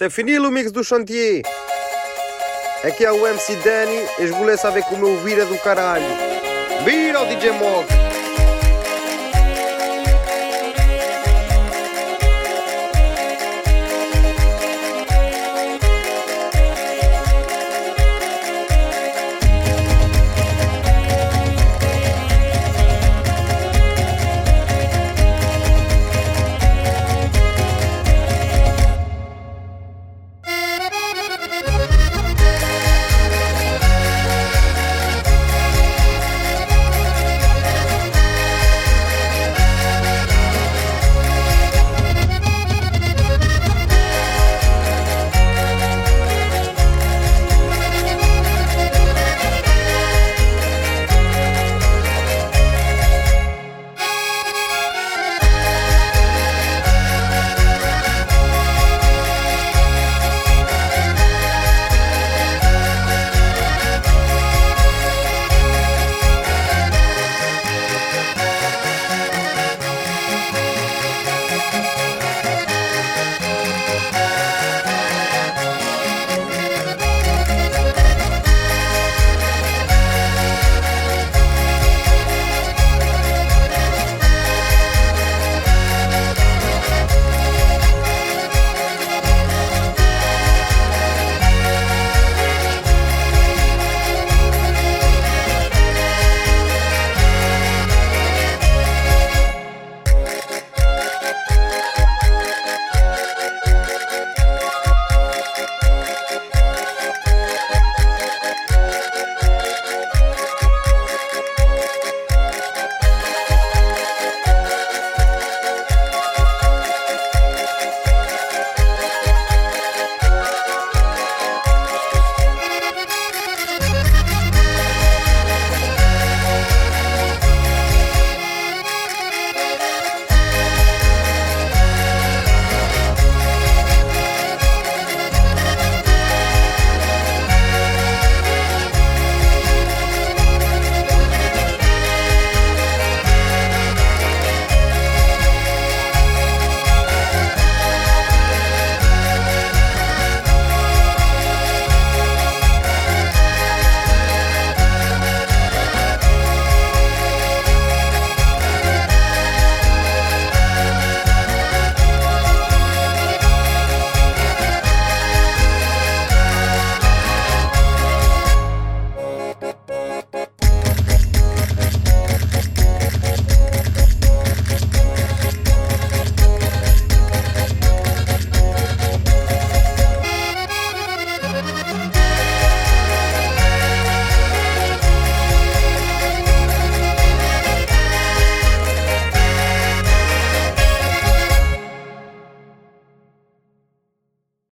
C'est 0.04 0.10
fini 0.10 0.38
o 0.38 0.52
mix 0.52 0.70
do 0.70 0.84
chantier. 0.84 1.44
Aqui 2.84 3.06
é 3.06 3.12
o 3.14 3.26
MC 3.26 3.56
Danny, 3.64 4.02
esbolece 4.20 4.68
a 4.68 4.70
ver 4.70 4.84
como 4.84 5.06
o 5.06 5.18
vira 5.24 5.46
do 5.46 5.58
caralho. 5.60 6.04
Vira 6.84 7.22
o 7.22 7.26
DJ 7.26 7.52
Mog. 7.52 8.03